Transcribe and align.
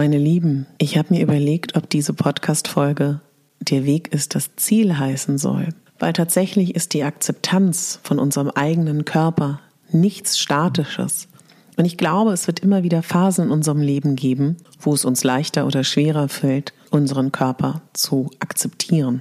Meine 0.00 0.16
Lieben, 0.16 0.66
ich 0.78 0.96
habe 0.96 1.12
mir 1.12 1.22
überlegt, 1.22 1.76
ob 1.76 1.90
diese 1.90 2.14
Podcast-Folge 2.14 3.20
der 3.60 3.84
Weg 3.84 4.14
ist, 4.14 4.34
das 4.34 4.56
Ziel 4.56 4.96
heißen 4.96 5.36
soll. 5.36 5.74
Weil 5.98 6.14
tatsächlich 6.14 6.74
ist 6.74 6.94
die 6.94 7.02
Akzeptanz 7.02 8.00
von 8.02 8.18
unserem 8.18 8.48
eigenen 8.48 9.04
Körper 9.04 9.60
nichts 9.92 10.38
Statisches. 10.38 11.28
Und 11.76 11.84
ich 11.84 11.98
glaube, 11.98 12.32
es 12.32 12.46
wird 12.46 12.60
immer 12.60 12.82
wieder 12.82 13.02
Phasen 13.02 13.44
in 13.44 13.50
unserem 13.50 13.82
Leben 13.82 14.16
geben, 14.16 14.56
wo 14.80 14.94
es 14.94 15.04
uns 15.04 15.22
leichter 15.22 15.66
oder 15.66 15.84
schwerer 15.84 16.30
fällt, 16.30 16.72
unseren 16.90 17.30
Körper 17.30 17.82
zu 17.92 18.30
akzeptieren. 18.38 19.20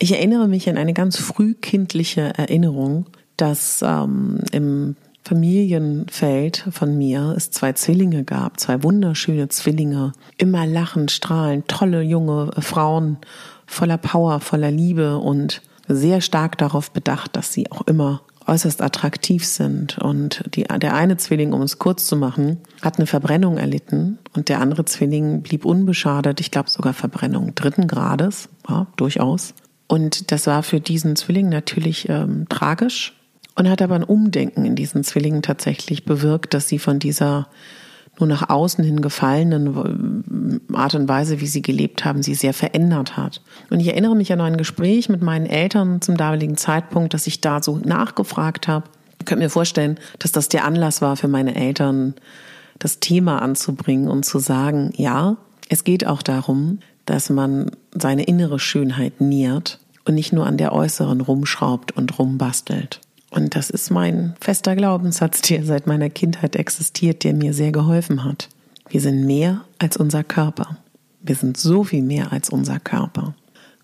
Ich 0.00 0.10
erinnere 0.10 0.48
mich 0.48 0.68
an 0.68 0.76
eine 0.76 0.92
ganz 0.92 1.18
frühkindliche 1.18 2.36
Erinnerung, 2.36 3.06
dass 3.36 3.80
ähm, 3.80 4.40
im 4.50 4.96
Familienfeld 5.26 6.68
von 6.70 6.96
mir 6.96 7.34
es 7.36 7.50
zwei 7.50 7.72
Zwillinge 7.72 8.22
gab, 8.22 8.60
zwei 8.60 8.84
wunderschöne 8.84 9.48
Zwillinge, 9.48 10.12
immer 10.38 10.66
lachen, 10.66 11.08
strahlen, 11.08 11.64
tolle 11.66 12.02
junge 12.02 12.52
Frauen, 12.60 13.18
voller 13.66 13.98
Power, 13.98 14.38
voller 14.38 14.70
Liebe 14.70 15.18
und 15.18 15.62
sehr 15.88 16.20
stark 16.20 16.58
darauf 16.58 16.92
bedacht, 16.92 17.34
dass 17.34 17.52
sie 17.52 17.72
auch 17.72 17.82
immer 17.88 18.22
äußerst 18.46 18.80
attraktiv 18.80 19.44
sind. 19.44 19.98
Und 19.98 20.44
die, 20.54 20.62
der 20.62 20.94
eine 20.94 21.16
Zwilling, 21.16 21.52
um 21.52 21.62
es 21.62 21.80
kurz 21.80 22.06
zu 22.06 22.16
machen, 22.16 22.58
hat 22.80 22.98
eine 22.98 23.08
Verbrennung 23.08 23.58
erlitten 23.58 24.20
und 24.36 24.48
der 24.48 24.60
andere 24.60 24.84
Zwilling 24.84 25.42
blieb 25.42 25.64
unbeschadet, 25.64 26.38
ich 26.38 26.52
glaube 26.52 26.70
sogar 26.70 26.92
Verbrennung 26.92 27.56
dritten 27.56 27.88
Grades, 27.88 28.48
ja, 28.68 28.86
durchaus. 28.96 29.54
Und 29.88 30.30
das 30.30 30.46
war 30.46 30.62
für 30.62 30.78
diesen 30.78 31.16
Zwilling 31.16 31.48
natürlich 31.48 32.08
ähm, 32.08 32.46
tragisch, 32.48 33.16
und 33.56 33.68
hat 33.68 33.82
aber 33.82 33.94
ein 33.94 34.04
Umdenken 34.04 34.64
in 34.64 34.76
diesen 34.76 35.02
Zwillingen 35.02 35.42
tatsächlich 35.42 36.04
bewirkt, 36.04 36.54
dass 36.54 36.68
sie 36.68 36.78
von 36.78 36.98
dieser 36.98 37.48
nur 38.18 38.28
nach 38.28 38.48
außen 38.48 38.82
hin 38.82 39.02
gefallenen 39.02 40.62
Art 40.72 40.94
und 40.94 41.08
Weise, 41.08 41.40
wie 41.40 41.46
sie 41.46 41.62
gelebt 41.62 42.04
haben, 42.04 42.22
sie 42.22 42.34
sehr 42.34 42.54
verändert 42.54 43.16
hat. 43.16 43.42
Und 43.68 43.80
ich 43.80 43.88
erinnere 43.88 44.16
mich 44.16 44.32
an 44.32 44.40
ein 44.40 44.56
Gespräch 44.56 45.08
mit 45.08 45.22
meinen 45.22 45.46
Eltern 45.46 46.00
zum 46.00 46.16
damaligen 46.16 46.56
Zeitpunkt, 46.56 47.12
dass 47.12 47.26
ich 47.26 47.40
da 47.40 47.62
so 47.62 47.76
nachgefragt 47.76 48.68
habe. 48.68 48.86
Ich 49.18 49.26
könnte 49.26 49.44
mir 49.44 49.50
vorstellen, 49.50 49.98
dass 50.18 50.32
das 50.32 50.48
der 50.48 50.64
Anlass 50.64 51.02
war 51.02 51.16
für 51.16 51.28
meine 51.28 51.54
Eltern, 51.54 52.14
das 52.78 53.00
Thema 53.00 53.40
anzubringen 53.40 54.08
und 54.08 54.24
zu 54.24 54.38
sagen, 54.38 54.92
ja, 54.96 55.36
es 55.68 55.84
geht 55.84 56.06
auch 56.06 56.22
darum, 56.22 56.80
dass 57.06 57.30
man 57.30 57.70
seine 57.94 58.24
innere 58.24 58.58
Schönheit 58.58 59.20
nährt 59.20 59.78
und 60.04 60.14
nicht 60.14 60.32
nur 60.32 60.46
an 60.46 60.58
der 60.58 60.72
äußeren 60.72 61.20
rumschraubt 61.20 61.92
und 61.92 62.18
rumbastelt. 62.18 63.00
Und 63.30 63.54
das 63.54 63.70
ist 63.70 63.90
mein 63.90 64.34
fester 64.40 64.76
Glaubenssatz, 64.76 65.42
der 65.42 65.64
seit 65.64 65.86
meiner 65.86 66.10
Kindheit 66.10 66.56
existiert, 66.56 67.24
der 67.24 67.34
mir 67.34 67.52
sehr 67.52 67.72
geholfen 67.72 68.24
hat. 68.24 68.48
Wir 68.88 69.00
sind 69.00 69.26
mehr 69.26 69.64
als 69.78 69.96
unser 69.96 70.22
Körper. 70.22 70.76
Wir 71.22 71.34
sind 71.34 71.56
so 71.56 71.82
viel 71.82 72.02
mehr 72.02 72.32
als 72.32 72.50
unser 72.50 72.78
Körper. 72.78 73.34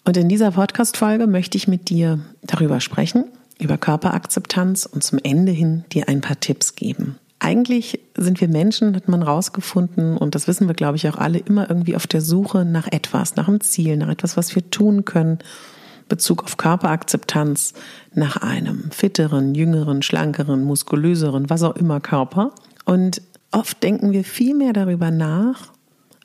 Und 0.04 0.16
in 0.16 0.28
dieser 0.28 0.52
Podcast-Folge 0.52 1.26
möchte 1.26 1.56
ich 1.56 1.68
mit 1.68 1.88
dir 1.88 2.20
darüber 2.42 2.80
sprechen, 2.80 3.24
über 3.58 3.78
Körperakzeptanz 3.78 4.86
und 4.86 5.02
zum 5.02 5.18
Ende 5.22 5.52
hin 5.52 5.84
dir 5.92 6.08
ein 6.08 6.20
paar 6.20 6.38
Tipps 6.40 6.74
geben. 6.74 7.18
Eigentlich 7.38 7.98
sind 8.16 8.40
wir 8.40 8.48
Menschen, 8.48 8.94
hat 8.94 9.08
man 9.08 9.22
rausgefunden, 9.22 10.16
und 10.16 10.36
das 10.36 10.46
wissen 10.46 10.68
wir, 10.68 10.74
glaube 10.74 10.96
ich, 10.96 11.08
auch 11.08 11.16
alle, 11.16 11.38
immer 11.38 11.68
irgendwie 11.68 11.96
auf 11.96 12.06
der 12.06 12.20
Suche 12.20 12.64
nach 12.64 12.86
etwas, 12.92 13.34
nach 13.34 13.48
einem 13.48 13.60
Ziel, 13.60 13.96
nach 13.96 14.08
etwas, 14.08 14.36
was 14.36 14.54
wir 14.54 14.70
tun 14.70 15.04
können, 15.04 15.38
Bezug 16.12 16.44
auf 16.44 16.58
Körperakzeptanz 16.58 17.72
nach 18.12 18.36
einem 18.36 18.90
fitteren, 18.90 19.54
jüngeren, 19.54 20.02
schlankeren, 20.02 20.62
muskulöseren, 20.62 21.48
was 21.48 21.62
auch 21.62 21.74
immer 21.74 22.00
Körper. 22.00 22.52
Und 22.84 23.22
oft 23.50 23.82
denken 23.82 24.12
wir 24.12 24.22
viel 24.22 24.54
mehr 24.54 24.74
darüber 24.74 25.10
nach, 25.10 25.72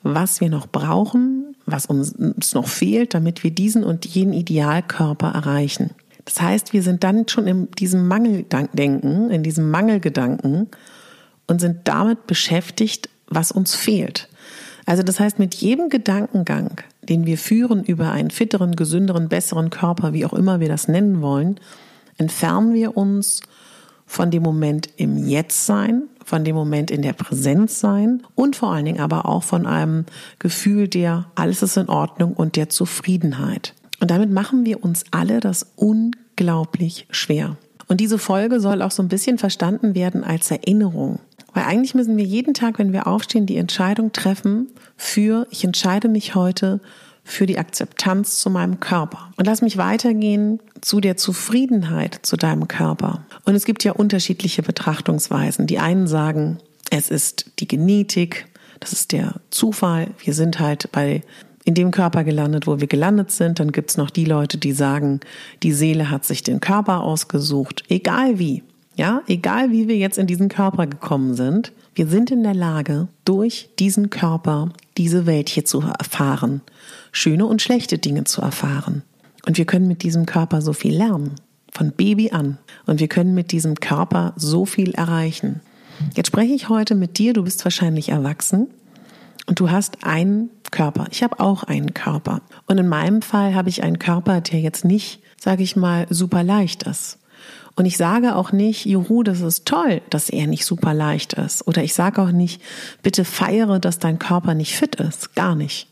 was 0.02 0.42
wir 0.42 0.50
noch 0.50 0.66
brauchen, 0.66 1.56
was 1.64 1.86
uns 1.86 2.52
noch 2.52 2.68
fehlt, 2.68 3.14
damit 3.14 3.42
wir 3.42 3.50
diesen 3.50 3.82
und 3.82 4.04
jenen 4.04 4.34
Idealkörper 4.34 5.28
erreichen. 5.28 5.92
Das 6.26 6.38
heißt, 6.42 6.74
wir 6.74 6.82
sind 6.82 7.02
dann 7.02 7.26
schon 7.26 7.46
in 7.46 7.70
diesem 7.70 8.06
Mangeldenken, 8.08 9.30
in 9.30 9.42
diesem 9.42 9.70
Mangelgedanken 9.70 10.68
und 11.46 11.62
sind 11.62 11.88
damit 11.88 12.26
beschäftigt, 12.26 13.08
was 13.26 13.52
uns 13.52 13.74
fehlt. 13.74 14.28
Also 14.84 15.02
das 15.02 15.18
heißt, 15.18 15.38
mit 15.38 15.54
jedem 15.54 15.88
Gedankengang, 15.88 16.82
den 17.08 17.26
wir 17.26 17.38
führen 17.38 17.84
über 17.84 18.10
einen 18.12 18.30
fitteren, 18.30 18.76
gesünderen, 18.76 19.28
besseren 19.28 19.70
Körper, 19.70 20.12
wie 20.12 20.26
auch 20.26 20.32
immer 20.32 20.60
wir 20.60 20.68
das 20.68 20.88
nennen 20.88 21.20
wollen, 21.20 21.58
entfernen 22.16 22.74
wir 22.74 22.96
uns 22.96 23.40
von 24.06 24.30
dem 24.30 24.42
Moment 24.42 24.88
im 24.96 25.26
Jetzt-Sein, 25.26 26.04
von 26.24 26.44
dem 26.44 26.56
Moment 26.56 26.90
in 26.90 27.02
der 27.02 27.12
Präsenz 27.12 27.80
sein 27.80 28.22
und 28.34 28.56
vor 28.56 28.72
allen 28.72 28.86
Dingen 28.86 29.00
aber 29.00 29.26
auch 29.26 29.42
von 29.42 29.66
einem 29.66 30.06
Gefühl 30.38 30.88
der 30.88 31.26
alles 31.34 31.62
ist 31.62 31.76
in 31.76 31.88
Ordnung 31.88 32.32
und 32.32 32.56
der 32.56 32.68
Zufriedenheit. 32.68 33.74
Und 34.00 34.10
damit 34.10 34.30
machen 34.30 34.64
wir 34.64 34.82
uns 34.82 35.04
alle 35.10 35.40
das 35.40 35.66
unglaublich 35.76 37.06
schwer. 37.10 37.56
Und 37.86 38.00
diese 38.00 38.18
Folge 38.18 38.60
soll 38.60 38.82
auch 38.82 38.90
so 38.90 39.02
ein 39.02 39.08
bisschen 39.08 39.38
verstanden 39.38 39.94
werden 39.94 40.22
als 40.24 40.50
Erinnerung. 40.50 41.20
Weil 41.54 41.64
eigentlich 41.64 41.94
müssen 41.94 42.16
wir 42.16 42.24
jeden 42.24 42.54
Tag, 42.54 42.78
wenn 42.78 42.92
wir 42.92 43.06
aufstehen, 43.06 43.46
die 43.46 43.56
Entscheidung 43.56 44.12
treffen 44.12 44.68
für, 44.96 45.46
ich 45.50 45.64
entscheide 45.64 46.08
mich 46.08 46.34
heute 46.34 46.80
für 47.24 47.46
die 47.46 47.58
Akzeptanz 47.58 48.40
zu 48.40 48.48
meinem 48.48 48.80
Körper. 48.80 49.30
Und 49.36 49.46
lass 49.46 49.60
mich 49.60 49.76
weitergehen 49.76 50.60
zu 50.80 51.00
der 51.00 51.16
Zufriedenheit 51.16 52.20
zu 52.22 52.36
deinem 52.36 52.68
Körper. 52.68 53.26
Und 53.44 53.54
es 53.54 53.66
gibt 53.66 53.84
ja 53.84 53.92
unterschiedliche 53.92 54.62
Betrachtungsweisen. 54.62 55.66
Die 55.66 55.78
einen 55.78 56.06
sagen, 56.06 56.58
es 56.90 57.10
ist 57.10 57.50
die 57.58 57.68
Genetik, 57.68 58.46
das 58.80 58.92
ist 58.92 59.12
der 59.12 59.34
Zufall. 59.50 60.08
Wir 60.24 60.32
sind 60.32 60.58
halt 60.58 60.90
bei 60.92 61.22
in 61.64 61.74
dem 61.74 61.90
Körper 61.90 62.24
gelandet, 62.24 62.66
wo 62.66 62.80
wir 62.80 62.86
gelandet 62.86 63.30
sind. 63.30 63.60
Dann 63.60 63.72
gibt's 63.72 63.98
noch 63.98 64.08
die 64.08 64.24
Leute, 64.24 64.56
die 64.56 64.72
sagen, 64.72 65.20
die 65.62 65.72
Seele 65.72 66.08
hat 66.08 66.24
sich 66.24 66.42
den 66.42 66.60
Körper 66.60 67.02
ausgesucht, 67.02 67.84
egal 67.90 68.38
wie. 68.38 68.62
Ja, 68.98 69.22
egal 69.28 69.70
wie 69.70 69.86
wir 69.86 69.96
jetzt 69.96 70.18
in 70.18 70.26
diesen 70.26 70.48
Körper 70.48 70.88
gekommen 70.88 71.34
sind, 71.34 71.70
wir 71.94 72.08
sind 72.08 72.32
in 72.32 72.42
der 72.42 72.52
Lage, 72.52 73.06
durch 73.24 73.70
diesen 73.78 74.10
Körper 74.10 74.70
diese 74.96 75.24
Welt 75.24 75.48
hier 75.48 75.64
zu 75.64 75.80
erfahren, 75.82 76.62
schöne 77.12 77.46
und 77.46 77.62
schlechte 77.62 77.98
Dinge 77.98 78.24
zu 78.24 78.42
erfahren. 78.42 79.02
Und 79.46 79.56
wir 79.56 79.66
können 79.66 79.86
mit 79.86 80.02
diesem 80.02 80.26
Körper 80.26 80.62
so 80.62 80.72
viel 80.72 80.96
lernen, 80.96 81.36
von 81.70 81.92
Baby 81.92 82.32
an. 82.32 82.58
Und 82.86 82.98
wir 82.98 83.06
können 83.06 83.34
mit 83.34 83.52
diesem 83.52 83.76
Körper 83.76 84.32
so 84.34 84.66
viel 84.66 84.90
erreichen. 84.94 85.60
Jetzt 86.16 86.26
spreche 86.26 86.54
ich 86.54 86.68
heute 86.68 86.96
mit 86.96 87.18
dir, 87.18 87.34
du 87.34 87.44
bist 87.44 87.64
wahrscheinlich 87.64 88.08
erwachsen 88.08 88.66
und 89.46 89.60
du 89.60 89.70
hast 89.70 90.02
einen 90.02 90.50
Körper. 90.72 91.06
Ich 91.12 91.22
habe 91.22 91.38
auch 91.38 91.62
einen 91.62 91.94
Körper. 91.94 92.40
Und 92.66 92.78
in 92.78 92.88
meinem 92.88 93.22
Fall 93.22 93.54
habe 93.54 93.68
ich 93.68 93.84
einen 93.84 94.00
Körper, 94.00 94.40
der 94.40 94.58
jetzt 94.58 94.84
nicht, 94.84 95.20
sage 95.40 95.62
ich 95.62 95.76
mal, 95.76 96.08
super 96.10 96.42
leicht 96.42 96.82
ist. 96.82 97.18
Und 97.78 97.84
ich 97.84 97.96
sage 97.96 98.34
auch 98.34 98.50
nicht, 98.50 98.86
juhu, 98.86 99.22
das 99.22 99.40
ist 99.40 99.64
toll, 99.64 100.02
dass 100.10 100.30
er 100.30 100.48
nicht 100.48 100.64
super 100.64 100.94
leicht 100.94 101.34
ist. 101.34 101.64
Oder 101.68 101.84
ich 101.84 101.94
sage 101.94 102.20
auch 102.20 102.32
nicht, 102.32 102.60
bitte 103.04 103.24
feiere, 103.24 103.78
dass 103.78 104.00
dein 104.00 104.18
Körper 104.18 104.54
nicht 104.54 104.74
fit 104.74 104.96
ist. 104.96 105.36
Gar 105.36 105.54
nicht. 105.54 105.86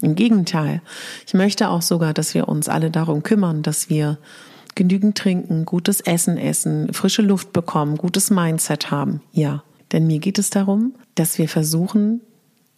Im 0.00 0.14
Gegenteil. 0.14 0.80
Ich 1.26 1.34
möchte 1.34 1.68
auch 1.68 1.82
sogar, 1.82 2.14
dass 2.14 2.32
wir 2.32 2.48
uns 2.48 2.70
alle 2.70 2.90
darum 2.90 3.22
kümmern, 3.22 3.62
dass 3.62 3.90
wir 3.90 4.16
genügend 4.74 5.18
trinken, 5.18 5.66
gutes 5.66 6.00
Essen 6.00 6.38
essen, 6.38 6.90
frische 6.94 7.20
Luft 7.20 7.52
bekommen, 7.52 7.98
gutes 7.98 8.30
Mindset 8.30 8.90
haben. 8.90 9.20
Ja. 9.32 9.62
Denn 9.92 10.06
mir 10.06 10.20
geht 10.20 10.38
es 10.38 10.48
darum, 10.48 10.94
dass 11.16 11.36
wir 11.36 11.50
versuchen, 11.50 12.22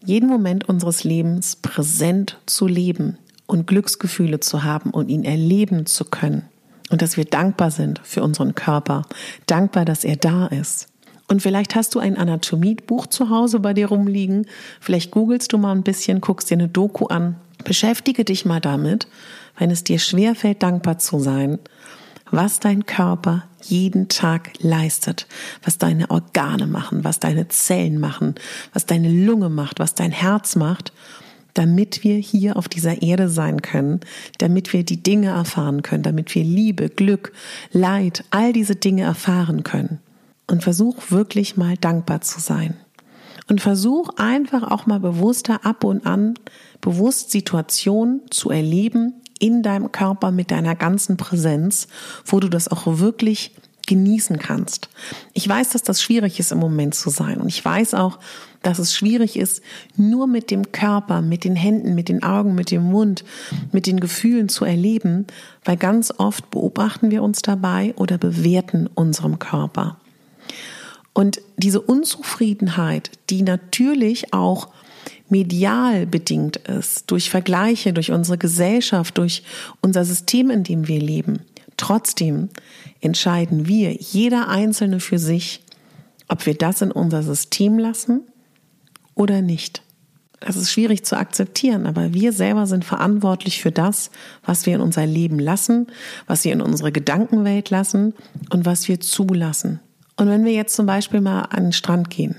jeden 0.05 0.29
Moment 0.29 0.69
unseres 0.69 1.05
Lebens 1.05 1.55
präsent 1.55 2.39
zu 2.47 2.67
leben 2.67 3.19
und 3.47 3.69
Glücksgefühle 3.69 4.41
zu 4.41 4.65
haben 4.65 4.91
und 4.91 5.11
ihn 5.11 5.23
erleben 5.23 5.87
zu 5.87 6.05
können 6.05 6.43
und 6.91 7.03
dass 7.03 7.17
wir 7.17 7.25
dankbar 7.25 7.71
sind 7.71 8.01
für 8.03 8.23
unseren 8.23 8.55
Körper, 8.55 9.03
dankbar, 9.47 9.85
dass 9.85 10.05
er 10.05 10.17
da 10.17 10.47
ist. 10.47 10.89
Und 11.29 11.43
vielleicht 11.43 11.75
hast 11.75 11.95
du 11.95 11.99
ein 11.99 12.17
Anatomiebuch 12.17 13.07
zu 13.07 13.29
Hause 13.29 13.61
bei 13.61 13.75
dir 13.75 13.89
rumliegen, 13.89 14.47
vielleicht 14.81 15.11
googelst 15.11 15.53
du 15.53 15.59
mal 15.59 15.73
ein 15.73 15.83
bisschen, 15.83 16.21
guckst 16.23 16.51
dir 16.51 16.55
eine 16.55 16.69
Doku 16.69 17.07
an, 17.07 17.37
beschäftige 17.65 18.25
dich 18.25 18.47
mal 18.47 18.61
damit, 18.61 19.07
wenn 19.59 19.71
es 19.71 19.85
dir 19.85 19.99
schwerfällt, 19.99 20.63
dankbar 20.63 20.99
zu 20.99 21.19
sein, 21.19 21.59
was 22.31 22.61
dein 22.61 22.87
Körper 22.87 23.45
jeden 23.63 24.09
Tag 24.09 24.53
leistet, 24.61 25.27
was 25.63 25.79
deine 25.79 26.11
Organe 26.11 26.67
machen, 26.67 27.05
was 27.05 27.21
deine 27.21 27.49
Zellen 27.49 27.99
machen, 27.99 28.35
was 28.73 28.87
deine 28.87 29.11
Lunge 29.11 29.51
macht, 29.51 29.81
was 29.81 29.95
dein 29.95 30.13
Herz 30.13 30.57
macht 30.57 30.93
damit 31.59 32.05
wir 32.05 32.15
hier 32.15 32.57
auf 32.57 32.69
dieser 32.69 33.03
Erde 33.03 33.29
sein 33.29 33.63
können, 33.63 33.99
damit 34.39 34.73
wir 34.73 34.85
die 34.85 35.03
Dinge 35.03 35.31
erfahren 35.31 35.83
können, 35.83 36.05
damit 36.05 36.33
wir 36.37 36.45
Liebe, 36.45 36.89
Glück, 36.89 37.33
Leid, 37.73 38.23
all 38.31 38.53
diese 38.53 38.77
Dinge 38.77 39.03
erfahren 39.03 39.65
können. 39.65 39.99
Und 40.47 40.63
versuch 40.63 41.11
wirklich 41.11 41.57
mal 41.57 41.77
dankbar 41.77 42.21
zu 42.21 42.39
sein. 42.39 42.77
Und 43.49 43.61
versuch 43.61 44.11
einfach 44.19 44.71
auch 44.71 44.87
mal 44.87 45.01
bewusster 45.01 45.67
ab 45.67 45.83
und 45.83 46.07
an, 46.07 46.35
bewusst 46.81 47.33
Situationen 47.33 48.21
zu 48.31 48.51
erleben 48.51 49.15
in 49.41 49.65
deinem 49.65 49.91
Körper 49.91 50.31
mit 50.31 50.53
deiner 50.53 50.77
ganzen 50.77 51.17
Präsenz, 51.17 51.89
wo 52.25 52.39
du 52.39 52.49
das 52.49 52.69
auch 52.69 52.85
wirklich 52.99 53.53
genießen 53.89 54.39
kannst. 54.39 54.91
Ich 55.33 55.49
weiß, 55.49 55.71
dass 55.71 55.83
das 55.83 56.01
schwierig 56.01 56.39
ist, 56.39 56.53
im 56.53 56.59
Moment 56.59 56.95
zu 56.95 57.11
sein. 57.11 57.41
Und 57.41 57.49
ich 57.49 57.65
weiß 57.65 57.95
auch, 57.95 58.21
dass 58.63 58.79
es 58.79 58.95
schwierig 58.95 59.37
ist, 59.37 59.63
nur 59.97 60.27
mit 60.27 60.51
dem 60.51 60.73
Körper, 60.73 61.23
mit 61.23 61.45
den 61.45 61.57
Händen, 61.57 61.95
mit 61.95 62.09
den 62.09 62.23
Augen, 62.23 62.55
mit 62.55 62.71
dem 62.71 62.83
Mund, 62.83 63.25
mit 63.73 63.87
den 63.87 64.01
Gefühlen 64.01 64.49
zu 64.49 64.65
erleben, 64.65 65.27
weil 65.65 65.77
ganz 65.77 66.13
oft 66.17 66.51
beobachten 66.51 67.11
wir 67.11 67.23
uns 67.23 67.43
dabei 67.43 67.95
oder 67.97 68.19
bewerten 68.19 68.89
unserem 68.95 69.39
Körper. 69.39 69.97
Und 71.13 71.41
diese 71.57 71.81
Unzufriedenheit, 71.81 73.11
die 73.31 73.43
natürlich 73.43 74.33
auch 74.33 74.69
medial 75.29 76.07
bedingt 76.07 76.57
ist, 76.57 77.11
durch 77.11 77.31
Vergleiche, 77.31 77.93
durch 77.93 78.13
unsere 78.13 78.39
Gesellschaft, 78.39 79.19
durch 79.19 79.43
unser 79.81 80.05
System, 80.05 80.51
in 80.51 80.65
dem 80.65 80.89
wir 80.89 81.01
leben. 81.01 81.41
Trotzdem 81.77 82.49
entscheiden 83.01 83.67
wir, 83.67 83.93
jeder 83.93 84.49
Einzelne 84.49 85.01
für 85.01 85.19
sich, 85.19 85.61
ob 86.29 86.47
wir 86.47 86.55
das 86.55 86.83
in 86.83 86.91
unser 86.91 87.23
System 87.23 87.79
lassen 87.79 88.23
oder 89.19 89.43
nicht. 89.43 89.83
Das 90.41 90.57
ist 90.57 90.71
schwierig 90.71 91.05
zu 91.05 91.19
akzeptieren, 91.19 91.87
aber 91.87 92.15
wir 92.15 92.33
selber 92.33 92.67
sind 92.67 92.85
verantwortlich 92.85 93.61
für 93.61 93.73
das, 93.73 94.11
was 94.45 94.67
wir 94.67 94.77
in 94.77 94.81
unser 94.81 95.05
Leben 95.05 95.41
lassen, 95.41 95.89
was 96.27 96.45
wir 96.45 96.53
in 96.53 96.61
unsere 96.61 96.93
Gedankenwelt 96.93 97.71
lassen 97.71 98.15
und 98.51 98.65
was 98.65 98.87
wir 98.87 99.01
zulassen. 99.01 99.81
Und 100.17 100.29
wenn 100.29 100.45
wir 100.45 100.53
jetzt 100.53 100.77
zum 100.77 100.87
Beispiel 100.87 101.21
mal 101.21 101.43
an 101.43 101.65
den 101.65 101.73
Strand 101.73 102.09
gehen, 102.09 102.37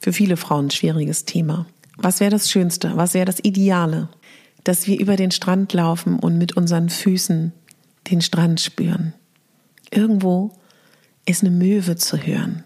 für 0.00 0.12
viele 0.12 0.36
Frauen 0.36 0.66
ein 0.66 0.70
schwieriges 0.70 1.26
Thema. 1.26 1.66
Was 1.96 2.20
wäre 2.20 2.30
das 2.30 2.50
Schönste? 2.50 2.96
Was 2.96 3.14
wäre 3.14 3.26
das 3.26 3.38
Ideale? 3.44 4.08
Dass 4.64 4.86
wir 4.86 4.98
über 4.98 5.16
den 5.16 5.30
Strand 5.30 5.72
laufen 5.74 6.18
und 6.18 6.38
mit 6.38 6.56
unseren 6.56 6.88
Füßen 6.88 7.52
den 8.10 8.20
Strand 8.20 8.60
spüren. 8.60 9.14
Irgendwo 9.90 10.52
ist 11.26 11.42
eine 11.42 11.54
Möwe 11.54 11.96
zu 11.96 12.16
hören. 12.16 12.64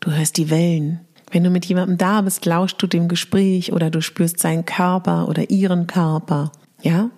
Du 0.00 0.10
hörst 0.10 0.36
die 0.36 0.50
Wellen. 0.50 1.00
Wenn 1.30 1.44
du 1.44 1.50
mit 1.50 1.64
jemandem 1.66 1.96
da 1.96 2.22
bist, 2.22 2.44
lauschst 2.44 2.82
du 2.82 2.86
dem 2.86 3.08
Gespräch 3.08 3.72
oder 3.72 3.90
du 3.90 4.00
spürst 4.00 4.40
seinen 4.40 4.64
Körper 4.64 5.28
oder 5.28 5.50
ihren 5.50 5.86
Körper. 5.86 6.50
Ja? 6.82 7.10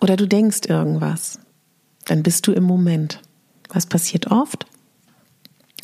Oder 0.00 0.16
du 0.16 0.26
denkst 0.26 0.62
irgendwas. 0.68 1.38
Dann 2.06 2.22
bist 2.22 2.46
du 2.46 2.52
im 2.52 2.64
Moment. 2.64 3.20
Was 3.68 3.86
passiert 3.86 4.30
oft? 4.30 4.66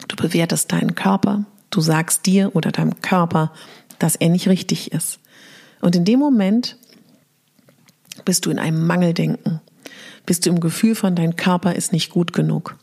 Du 0.08 0.16
bewertest 0.16 0.72
deinen 0.72 0.94
Körper. 0.94 1.44
Du 1.70 1.80
sagst 1.80 2.26
dir 2.26 2.54
oder 2.54 2.72
deinem 2.72 3.00
Körper, 3.00 3.52
dass 3.98 4.16
er 4.16 4.30
nicht 4.30 4.48
richtig 4.48 4.92
ist. 4.92 5.20
Und 5.80 5.94
in 5.94 6.04
dem 6.04 6.18
Moment 6.18 6.76
bist 8.24 8.46
du 8.46 8.50
in 8.50 8.58
einem 8.58 8.86
Mangeldenken 8.86 9.60
bist 10.26 10.46
du 10.46 10.50
im 10.50 10.60
Gefühl 10.60 10.94
von, 10.94 11.14
dein 11.14 11.36
Körper 11.36 11.74
ist 11.74 11.92
nicht 11.92 12.10
gut 12.10 12.32
genug. 12.32 12.76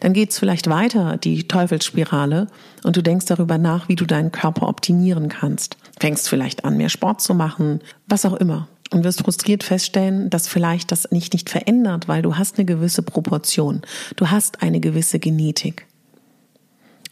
Dann 0.00 0.12
geht's 0.12 0.38
vielleicht 0.38 0.68
weiter, 0.68 1.16
die 1.16 1.46
Teufelsspirale, 1.46 2.48
und 2.84 2.96
du 2.96 3.02
denkst 3.02 3.26
darüber 3.26 3.58
nach, 3.58 3.88
wie 3.88 3.96
du 3.96 4.06
deinen 4.06 4.32
Körper 4.32 4.68
optimieren 4.68 5.28
kannst. 5.28 5.76
Fängst 6.00 6.28
vielleicht 6.28 6.64
an, 6.64 6.76
mehr 6.76 6.88
Sport 6.88 7.20
zu 7.20 7.34
machen, 7.34 7.80
was 8.06 8.24
auch 8.24 8.34
immer. 8.34 8.68
Und 8.90 9.04
wirst 9.04 9.20
frustriert 9.20 9.64
feststellen, 9.64 10.30
dass 10.30 10.48
vielleicht 10.48 10.90
das 10.92 11.10
nicht, 11.10 11.34
nicht 11.34 11.50
verändert, 11.50 12.08
weil 12.08 12.22
du 12.22 12.36
hast 12.36 12.56
eine 12.56 12.64
gewisse 12.64 13.02
Proportion. 13.02 13.82
Du 14.16 14.30
hast 14.30 14.62
eine 14.62 14.80
gewisse 14.80 15.18
Genetik. 15.18 15.86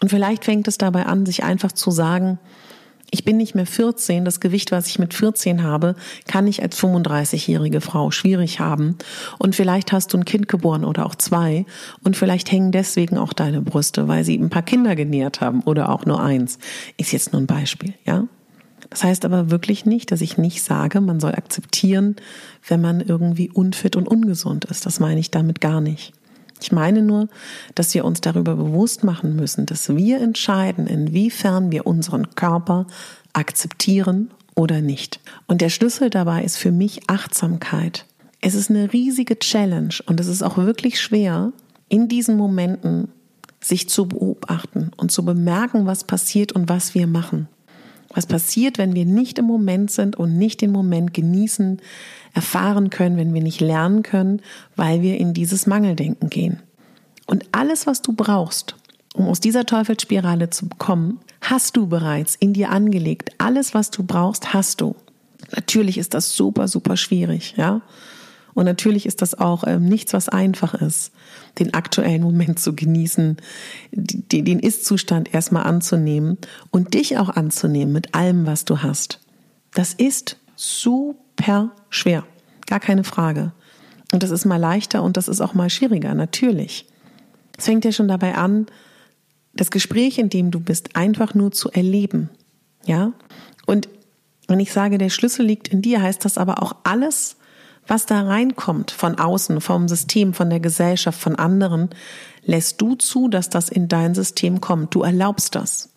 Und 0.00 0.08
vielleicht 0.08 0.44
fängt 0.44 0.68
es 0.68 0.78
dabei 0.78 1.06
an, 1.06 1.26
sich 1.26 1.44
einfach 1.44 1.72
zu 1.72 1.90
sagen, 1.90 2.38
ich 3.10 3.24
bin 3.24 3.36
nicht 3.36 3.54
mehr 3.54 3.66
14. 3.66 4.24
Das 4.24 4.40
Gewicht, 4.40 4.72
was 4.72 4.88
ich 4.88 4.98
mit 4.98 5.14
14 5.14 5.62
habe, 5.62 5.94
kann 6.26 6.46
ich 6.46 6.62
als 6.62 6.78
35-jährige 6.78 7.80
Frau 7.80 8.10
schwierig 8.10 8.60
haben. 8.60 8.96
Und 9.38 9.54
vielleicht 9.54 9.92
hast 9.92 10.12
du 10.12 10.18
ein 10.18 10.24
Kind 10.24 10.48
geboren 10.48 10.84
oder 10.84 11.06
auch 11.06 11.14
zwei. 11.14 11.66
Und 12.02 12.16
vielleicht 12.16 12.50
hängen 12.50 12.72
deswegen 12.72 13.16
auch 13.18 13.32
deine 13.32 13.62
Brüste, 13.62 14.08
weil 14.08 14.24
sie 14.24 14.36
ein 14.36 14.50
paar 14.50 14.62
Kinder 14.62 14.96
genährt 14.96 15.40
haben 15.40 15.62
oder 15.62 15.90
auch 15.90 16.04
nur 16.04 16.20
eins. 16.20 16.58
Ist 16.96 17.12
jetzt 17.12 17.32
nur 17.32 17.40
ein 17.40 17.46
Beispiel, 17.46 17.94
ja? 18.04 18.24
Das 18.90 19.02
heißt 19.02 19.24
aber 19.24 19.50
wirklich 19.50 19.84
nicht, 19.84 20.12
dass 20.12 20.20
ich 20.20 20.38
nicht 20.38 20.62
sage, 20.62 21.00
man 21.00 21.18
soll 21.18 21.32
akzeptieren, 21.32 22.16
wenn 22.68 22.80
man 22.80 23.00
irgendwie 23.00 23.50
unfit 23.50 23.96
und 23.96 24.06
ungesund 24.06 24.64
ist. 24.66 24.86
Das 24.86 25.00
meine 25.00 25.18
ich 25.18 25.30
damit 25.30 25.60
gar 25.60 25.80
nicht. 25.80 26.12
Ich 26.60 26.72
meine 26.72 27.02
nur, 27.02 27.28
dass 27.74 27.94
wir 27.94 28.04
uns 28.04 28.20
darüber 28.20 28.56
bewusst 28.56 29.04
machen 29.04 29.36
müssen, 29.36 29.66
dass 29.66 29.94
wir 29.94 30.20
entscheiden, 30.20 30.86
inwiefern 30.86 31.70
wir 31.70 31.86
unseren 31.86 32.34
Körper 32.34 32.86
akzeptieren 33.32 34.30
oder 34.54 34.80
nicht. 34.80 35.20
Und 35.46 35.60
der 35.60 35.68
Schlüssel 35.68 36.10
dabei 36.10 36.42
ist 36.42 36.56
für 36.56 36.72
mich 36.72 37.08
Achtsamkeit. 37.08 38.06
Es 38.40 38.54
ist 38.54 38.70
eine 38.70 38.92
riesige 38.92 39.38
Challenge 39.38 39.94
und 40.06 40.20
es 40.20 40.26
ist 40.26 40.42
auch 40.42 40.56
wirklich 40.56 41.00
schwer, 41.00 41.52
in 41.88 42.08
diesen 42.08 42.36
Momenten 42.36 43.08
sich 43.60 43.88
zu 43.88 44.06
beobachten 44.06 44.90
und 44.96 45.10
zu 45.10 45.24
bemerken, 45.24 45.86
was 45.86 46.04
passiert 46.04 46.52
und 46.52 46.68
was 46.68 46.94
wir 46.94 47.06
machen. 47.06 47.48
Was 48.16 48.26
passiert, 48.26 48.78
wenn 48.78 48.94
wir 48.94 49.04
nicht 49.04 49.38
im 49.38 49.44
Moment 49.44 49.90
sind 49.90 50.16
und 50.16 50.38
nicht 50.38 50.62
den 50.62 50.72
Moment 50.72 51.12
genießen, 51.12 51.82
erfahren 52.32 52.88
können, 52.88 53.18
wenn 53.18 53.34
wir 53.34 53.42
nicht 53.42 53.60
lernen 53.60 54.02
können, 54.02 54.40
weil 54.74 55.02
wir 55.02 55.18
in 55.18 55.34
dieses 55.34 55.66
Mangeldenken 55.66 56.30
gehen. 56.30 56.62
Und 57.26 57.44
alles, 57.52 57.86
was 57.86 58.00
du 58.00 58.14
brauchst, 58.14 58.74
um 59.14 59.28
aus 59.28 59.40
dieser 59.40 59.66
Teufelsspirale 59.66 60.48
zu 60.48 60.66
kommen, 60.78 61.20
hast 61.42 61.76
du 61.76 61.86
bereits 61.86 62.34
in 62.36 62.54
dir 62.54 62.70
angelegt. 62.70 63.30
Alles, 63.36 63.74
was 63.74 63.90
du 63.90 64.02
brauchst, 64.02 64.54
hast 64.54 64.80
du. 64.80 64.96
Natürlich 65.54 65.98
ist 65.98 66.14
das 66.14 66.34
super, 66.34 66.68
super 66.68 66.96
schwierig, 66.96 67.54
ja. 67.58 67.82
Und 68.56 68.64
natürlich 68.64 69.04
ist 69.04 69.20
das 69.20 69.38
auch 69.38 69.64
ähm, 69.66 69.84
nichts, 69.84 70.14
was 70.14 70.30
einfach 70.30 70.72
ist, 70.72 71.12
den 71.58 71.74
aktuellen 71.74 72.22
Moment 72.22 72.58
zu 72.58 72.74
genießen, 72.74 73.36
die, 73.92 74.42
den 74.42 74.60
Ist-Zustand 74.60 75.34
erstmal 75.34 75.64
anzunehmen 75.64 76.38
und 76.70 76.94
dich 76.94 77.18
auch 77.18 77.28
anzunehmen 77.28 77.92
mit 77.92 78.14
allem, 78.14 78.46
was 78.46 78.64
du 78.64 78.82
hast. 78.82 79.20
Das 79.74 79.92
ist 79.92 80.38
super 80.56 81.72
schwer. 81.90 82.24
Gar 82.66 82.80
keine 82.80 83.04
Frage. 83.04 83.52
Und 84.10 84.22
das 84.22 84.30
ist 84.30 84.46
mal 84.46 84.56
leichter 84.56 85.02
und 85.02 85.18
das 85.18 85.28
ist 85.28 85.42
auch 85.42 85.52
mal 85.52 85.68
schwieriger, 85.68 86.14
natürlich. 86.14 86.86
Es 87.58 87.66
fängt 87.66 87.84
ja 87.84 87.92
schon 87.92 88.08
dabei 88.08 88.36
an, 88.36 88.66
das 89.52 89.70
Gespräch, 89.70 90.18
in 90.18 90.30
dem 90.30 90.50
du 90.50 90.60
bist, 90.60 90.96
einfach 90.96 91.34
nur 91.34 91.52
zu 91.52 91.70
erleben. 91.72 92.30
Ja? 92.86 93.12
Und 93.66 93.90
wenn 94.48 94.60
ich 94.60 94.72
sage, 94.72 94.96
der 94.96 95.10
Schlüssel 95.10 95.44
liegt 95.44 95.68
in 95.68 95.82
dir, 95.82 96.00
heißt 96.00 96.24
das 96.24 96.38
aber 96.38 96.62
auch 96.62 96.76
alles, 96.84 97.36
was 97.86 98.06
da 98.06 98.22
reinkommt 98.22 98.90
von 98.90 99.18
außen, 99.18 99.60
vom 99.60 99.88
System, 99.88 100.34
von 100.34 100.50
der 100.50 100.60
Gesellschaft, 100.60 101.20
von 101.20 101.36
anderen, 101.36 101.90
lässt 102.44 102.80
du 102.80 102.94
zu, 102.94 103.28
dass 103.28 103.50
das 103.50 103.68
in 103.68 103.88
dein 103.88 104.14
System 104.14 104.60
kommt. 104.60 104.94
Du 104.94 105.02
erlaubst 105.02 105.54
das. 105.54 105.90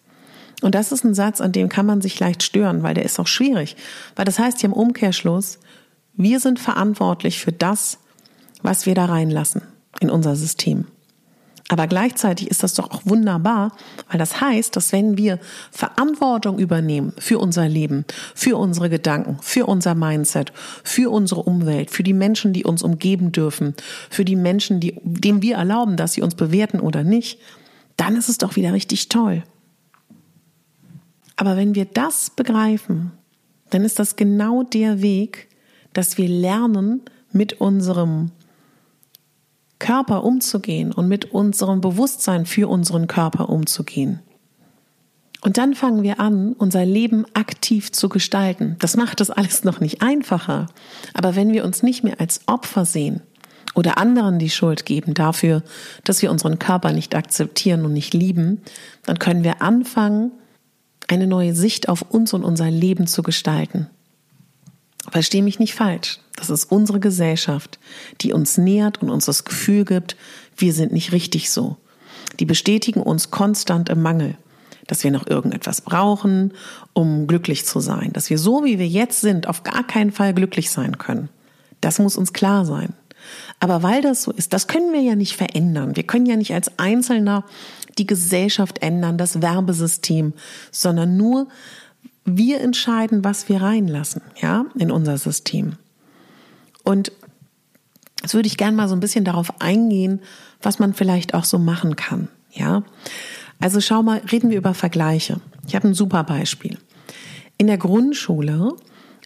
Und 0.62 0.76
das 0.76 0.92
ist 0.92 1.04
ein 1.04 1.14
Satz, 1.14 1.42
an 1.42 1.52
dem 1.52 1.70
kann 1.70 1.86
man 1.86 2.02
sich 2.02 2.20
leicht 2.20 2.44
stören, 2.44 2.84
weil 2.84 2.94
der 2.94 3.06
ist 3.06 3.20
auch 3.20 3.28
schwierig. 3.28 3.76
Weil 4.16 4.26
das 4.26 4.40
heißt 4.40 4.62
ja 4.62 4.68
im 4.68 4.74
Umkehrschluss, 4.74 5.60
wir 6.16 6.40
sind 6.40 6.60
verantwortlich 6.60 7.40
für 7.40 7.54
das, 7.54 7.98
was 8.62 8.86
wir 8.86 8.94
da 8.94 9.06
reinlassen 9.06 9.62
in 10.02 10.10
unser 10.10 10.36
System. 10.36 10.86
Aber 11.72 11.86
gleichzeitig 11.86 12.50
ist 12.50 12.64
das 12.64 12.74
doch 12.74 12.90
auch 12.90 13.02
wunderbar, 13.06 13.72
weil 14.10 14.18
das 14.18 14.42
heißt, 14.42 14.76
dass 14.76 14.92
wenn 14.92 15.18
wir 15.18 15.38
Verantwortung 15.72 16.58
übernehmen 16.58 17.14
für 17.20 17.38
unser 17.38 17.70
Leben, 17.70 18.06
für 18.34 18.58
unsere 18.58 18.90
Gedanken, 18.90 19.38
für 19.42 19.68
unser 19.68 19.94
Mindset, 19.94 20.52
für 20.84 21.12
unsere 21.12 21.44
Umwelt, 21.44 21.92
für 21.92 22.02
die 22.02 22.14
Menschen, 22.14 22.54
die 22.54 22.66
uns 22.66 22.82
umgeben 22.82 23.32
dürfen, 23.32 23.76
für 24.10 24.26
die 24.26 24.36
Menschen, 24.36 24.80
die, 24.80 25.00
denen 25.04 25.44
wir 25.44 25.58
erlauben, 25.58 25.96
dass 25.96 26.14
sie 26.14 26.24
uns 26.24 26.34
bewerten 26.34 26.80
oder 26.80 27.04
nicht, 27.04 27.40
dann 27.98 28.16
ist 28.16 28.30
es 28.30 28.40
doch 28.40 28.56
wieder 28.56 28.74
richtig 28.74 29.08
toll. 29.08 29.44
Aber 31.36 31.56
wenn 31.56 31.76
wir 31.76 31.86
das 31.86 32.32
begreifen, 32.32 33.12
dann 33.70 33.84
ist 33.84 34.00
das 34.00 34.16
genau 34.16 34.64
der 34.64 35.04
Weg, 35.04 35.50
dass 35.94 36.18
wir 36.18 36.28
lernen, 36.28 37.04
mit 37.32 37.62
unserem 37.62 38.32
Körper 39.80 40.24
umzugehen 40.24 40.92
und 40.92 41.08
mit 41.08 41.32
unserem 41.32 41.82
Bewusstsein 41.82 42.46
für 42.46 42.70
unseren 42.70 43.08
Körper 43.08 43.50
umzugehen. 43.50 44.20
Und 45.42 45.58
dann 45.58 45.74
fangen 45.74 46.04
wir 46.04 46.20
an, 46.20 46.54
unser 46.54 46.86
Leben 46.86 47.26
aktiv 47.34 47.92
zu 47.92 48.10
gestalten. 48.10 48.76
Das 48.80 48.98
macht 48.98 49.22
es 49.22 49.30
alles 49.30 49.64
noch 49.64 49.80
nicht 49.80 50.02
einfacher. 50.02 50.68
Aber 51.14 51.36
wenn 51.36 51.54
wir 51.54 51.64
uns 51.64 51.82
nicht 51.82 52.04
mehr 52.04 52.20
als 52.20 52.42
Opfer 52.46 52.84
sehen 52.84 53.22
oder 53.74 53.98
anderen 53.98 54.38
die 54.38 54.50
Schuld 54.50 54.86
geben 54.86 55.14
dafür, 55.14 55.64
dass 56.04 56.22
wir 56.22 56.30
unseren 56.30 56.60
Körper 56.60 56.92
nicht 56.92 57.16
akzeptieren 57.16 57.86
und 57.86 57.94
nicht 57.94 58.14
lieben, 58.14 58.62
dann 59.06 59.18
können 59.18 59.46
wir 59.46 59.62
anfangen, 59.62 60.32
eine 61.08 61.26
neue 61.26 61.56
Sicht 61.56 61.88
auf 61.88 62.02
uns 62.02 62.34
und 62.34 62.44
unser 62.44 62.70
Leben 62.70 63.08
zu 63.08 63.24
gestalten. 63.24 63.88
Versteh 65.12 65.42
mich 65.42 65.60
nicht 65.60 65.74
falsch. 65.74 66.20
Das 66.36 66.50
ist 66.50 66.66
unsere 66.66 67.00
Gesellschaft, 67.00 67.80
die 68.22 68.34
uns 68.34 68.58
nährt 68.58 69.02
und 69.02 69.10
uns 69.10 69.26
das 69.26 69.44
Gefühl 69.44 69.86
gibt, 69.86 70.16
wir 70.56 70.74
sind 70.74 70.92
nicht 70.92 71.12
richtig 71.12 71.50
so. 71.50 71.78
Die 72.40 72.46
bestätigen 72.46 73.02
uns 73.02 73.32
konstant 73.32 73.90
im 73.90 74.02
Mangel, 74.02 74.38
dass 74.88 75.04
wir 75.04 75.12
noch 75.12 75.28
irgendetwas 75.28 75.82
brauchen, 75.82 76.54
um 76.94 77.28
glücklich 77.28 77.66
zu 77.66 77.80
sein, 77.80 78.12
dass 78.14 78.30
wir 78.30 78.38
so 78.38 78.64
wie 78.64 78.80
wir 78.80 78.88
jetzt 78.88 79.22
sind 79.22 79.48
auf 79.48 79.64
gar 79.64 79.86
keinen 79.86 80.12
Fall 80.12 80.34
glücklich 80.34 80.72
sein 80.72 80.98
können. 80.98 81.30
Das 81.82 82.00
muss 82.00 82.18
uns 82.18 82.34
klar 82.34 82.66
sein. 82.66 82.94
Aber 83.60 83.84
weil 83.84 84.02
das 84.02 84.24
so 84.24 84.32
ist, 84.32 84.54
das 84.54 84.68
können 84.68 84.94
wir 84.94 85.02
ja 85.02 85.16
nicht 85.16 85.36
verändern. 85.36 85.96
Wir 85.96 86.04
können 86.04 86.26
ja 86.26 86.38
nicht 86.38 86.54
als 86.54 86.78
Einzelner 86.80 87.44
die 87.98 88.08
Gesellschaft 88.08 88.82
ändern, 88.82 89.18
das 89.18 89.42
Werbesystem, 89.42 90.34
sondern 90.72 91.18
nur 91.18 91.48
wir 92.38 92.62
entscheiden, 92.62 93.24
was 93.24 93.50
wir 93.50 93.62
reinlassen, 93.62 94.22
ja, 94.42 94.66
in 94.78 94.92
unser 94.92 95.18
System. 95.18 95.74
Und 96.84 97.12
jetzt 98.22 98.34
würde 98.34 98.48
ich 98.48 98.58
gerne 98.58 98.76
mal 98.76 98.88
so 98.88 98.96
ein 98.96 99.00
bisschen 99.00 99.26
darauf 99.26 99.62
eingehen, 99.62 100.22
was 100.62 100.80
man 100.80 100.94
vielleicht 100.94 101.34
auch 101.34 101.46
so 101.46 101.60
machen 101.60 101.96
kann, 101.96 102.28
ja. 102.52 102.84
Also 103.60 103.82
schau 103.82 104.04
mal, 104.04 104.22
reden 104.32 104.50
wir 104.50 104.58
über 104.58 104.74
Vergleiche. 104.74 105.42
Ich 105.68 105.76
habe 105.76 105.90
ein 105.90 105.94
super 105.94 106.24
Beispiel. 106.24 106.78
In 107.58 107.68
der 107.68 107.78
Grundschule 107.78 108.74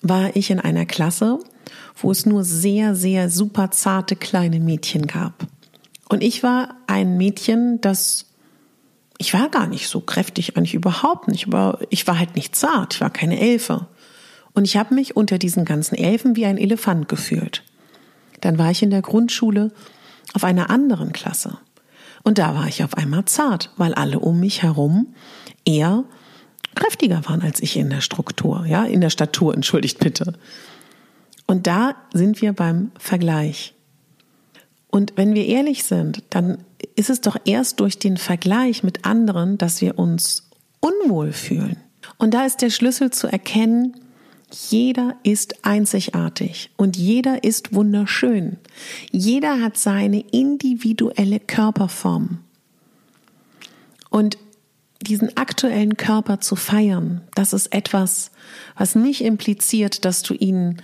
war 0.01 0.35
ich 0.35 0.49
in 0.49 0.59
einer 0.59 0.85
Klasse, 0.85 1.39
wo 1.95 2.11
es 2.11 2.25
nur 2.25 2.43
sehr, 2.43 2.95
sehr 2.95 3.29
super 3.29 3.71
zarte 3.71 4.15
kleine 4.15 4.59
Mädchen 4.59 5.05
gab. 5.07 5.45
Und 6.09 6.23
ich 6.23 6.43
war 6.43 6.75
ein 6.87 7.17
Mädchen, 7.17 7.79
das 7.81 8.25
ich 9.17 9.33
war 9.33 9.49
gar 9.49 9.67
nicht 9.67 9.87
so 9.87 10.01
kräftig, 10.01 10.57
eigentlich 10.57 10.73
überhaupt 10.73 11.27
nicht, 11.27 11.47
aber 11.47 11.79
ich 11.89 12.07
war 12.07 12.17
halt 12.17 12.35
nicht 12.35 12.55
zart, 12.55 12.95
ich 12.95 13.01
war 13.01 13.09
keine 13.09 13.39
Elfe. 13.39 13.87
Und 14.53 14.65
ich 14.65 14.77
habe 14.77 14.93
mich 14.93 15.15
unter 15.15 15.37
diesen 15.37 15.65
ganzen 15.65 15.95
Elfen 15.95 16.35
wie 16.35 16.45
ein 16.45 16.57
Elefant 16.57 17.09
gefühlt. 17.09 17.63
Dann 18.41 18.57
war 18.57 18.71
ich 18.71 18.83
in 18.83 18.91
der 18.91 19.01
Grundschule 19.01 19.71
auf 20.33 20.43
einer 20.43 20.69
anderen 20.69 21.11
Klasse. 21.11 21.57
Und 22.23 22.37
da 22.37 22.55
war 22.55 22.67
ich 22.67 22.83
auf 22.83 22.95
einmal 22.95 23.25
zart, 23.25 23.71
weil 23.77 23.93
alle 23.93 24.19
um 24.19 24.39
mich 24.39 24.63
herum 24.63 25.13
eher 25.65 26.03
kräftiger 26.75 27.21
waren 27.25 27.41
als 27.41 27.61
ich 27.61 27.77
in 27.77 27.89
der 27.89 28.01
Struktur, 28.01 28.65
ja, 28.65 28.83
in 28.85 29.01
der 29.01 29.09
Statur, 29.09 29.53
entschuldigt 29.55 29.99
bitte. 29.99 30.33
Und 31.45 31.67
da 31.67 31.95
sind 32.13 32.41
wir 32.41 32.53
beim 32.53 32.91
Vergleich. 32.97 33.73
Und 34.89 35.13
wenn 35.15 35.33
wir 35.33 35.45
ehrlich 35.45 35.83
sind, 35.83 36.23
dann 36.29 36.63
ist 36.95 37.09
es 37.09 37.21
doch 37.21 37.37
erst 37.45 37.79
durch 37.79 37.99
den 37.99 38.17
Vergleich 38.17 38.83
mit 38.83 39.05
anderen, 39.05 39.57
dass 39.57 39.81
wir 39.81 39.97
uns 39.99 40.49
unwohl 40.79 41.31
fühlen. 41.31 41.77
Und 42.17 42.33
da 42.33 42.45
ist 42.45 42.61
der 42.61 42.69
Schlüssel 42.69 43.11
zu 43.11 43.27
erkennen, 43.27 43.95
jeder 44.69 45.15
ist 45.23 45.65
einzigartig 45.65 46.69
und 46.77 46.95
jeder 46.95 47.43
ist 47.43 47.73
wunderschön. 47.73 48.57
Jeder 49.11 49.61
hat 49.61 49.77
seine 49.77 50.19
individuelle 50.31 51.39
Körperform. 51.39 52.39
Und 54.09 54.37
diesen 55.01 55.35
aktuellen 55.37 55.97
Körper 55.97 56.39
zu 56.39 56.55
feiern, 56.55 57.21
das 57.33 57.53
ist 57.53 57.73
etwas, 57.73 58.31
was 58.77 58.95
nicht 58.95 59.21
impliziert, 59.21 60.05
dass 60.05 60.21
du 60.21 60.35
ihn 60.35 60.81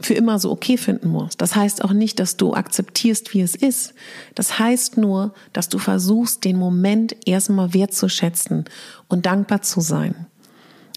für 0.00 0.14
immer 0.14 0.38
so 0.38 0.50
okay 0.52 0.76
finden 0.76 1.08
musst. 1.08 1.40
Das 1.40 1.56
heißt 1.56 1.84
auch 1.84 1.92
nicht, 1.92 2.20
dass 2.20 2.36
du 2.36 2.54
akzeptierst, 2.54 3.34
wie 3.34 3.40
es 3.40 3.56
ist. 3.56 3.94
Das 4.34 4.58
heißt 4.58 4.96
nur, 4.96 5.34
dass 5.52 5.68
du 5.68 5.78
versuchst, 5.78 6.44
den 6.44 6.56
Moment 6.56 7.16
erstmal 7.26 7.74
wertzuschätzen 7.74 8.64
und 9.08 9.26
dankbar 9.26 9.62
zu 9.62 9.80
sein. 9.80 10.26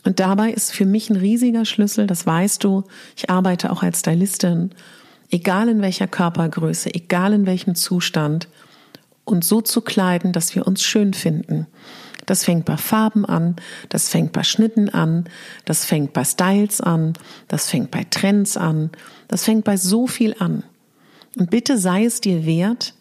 Und 0.03 0.20
dabei 0.20 0.51
ist 0.51 0.72
für 0.72 0.86
mich 0.86 1.10
ein 1.10 1.15
riesiger 1.15 1.65
Schlüssel, 1.65 2.08
das 2.08 2.25
weißt 2.25 2.63
du, 2.63 2.84
ich 3.15 3.29
arbeite 3.29 3.72
auch 3.72 3.84
als 3.84 4.00
Stylistin, 4.00 4.72
egal 5.29 5.70
in 5.70 5.81
welcher 5.81 6.08
Körpergröße, 6.08 6.93
egal 6.93 7.34
in 7.34 7.46
welchem 7.46 7.75
Zustand, 7.75 8.48
uns 9.25 9.48
so 9.48 9.62
zu 9.62 9.81
kleiden, 9.81 10.34
dass 10.34 10.55
wir 10.55 10.67
uns 10.67 10.84
schön 10.84 11.13
finden. 11.13 11.67
Das 12.31 12.45
fängt 12.45 12.63
bei 12.63 12.77
Farben 12.77 13.25
an, 13.25 13.57
das 13.89 14.07
fängt 14.07 14.31
bei 14.31 14.43
Schnitten 14.43 14.88
an, 14.88 15.25
das 15.65 15.83
fängt 15.83 16.13
bei 16.13 16.23
Styles 16.23 16.79
an, 16.79 17.11
das 17.50 17.69
fängt 17.69 17.91
bei 17.91 18.05
Trends 18.09 18.55
an, 18.55 18.89
das 19.27 19.43
fängt 19.43 19.65
bei 19.65 19.75
so 19.75 20.07
viel 20.07 20.33
an. 20.39 20.63
Und 21.38 21.50
bitte 21.50 21.77
sei 21.77 22.05
es 22.05 22.21
dir 22.21 22.45
wert, 22.45 22.93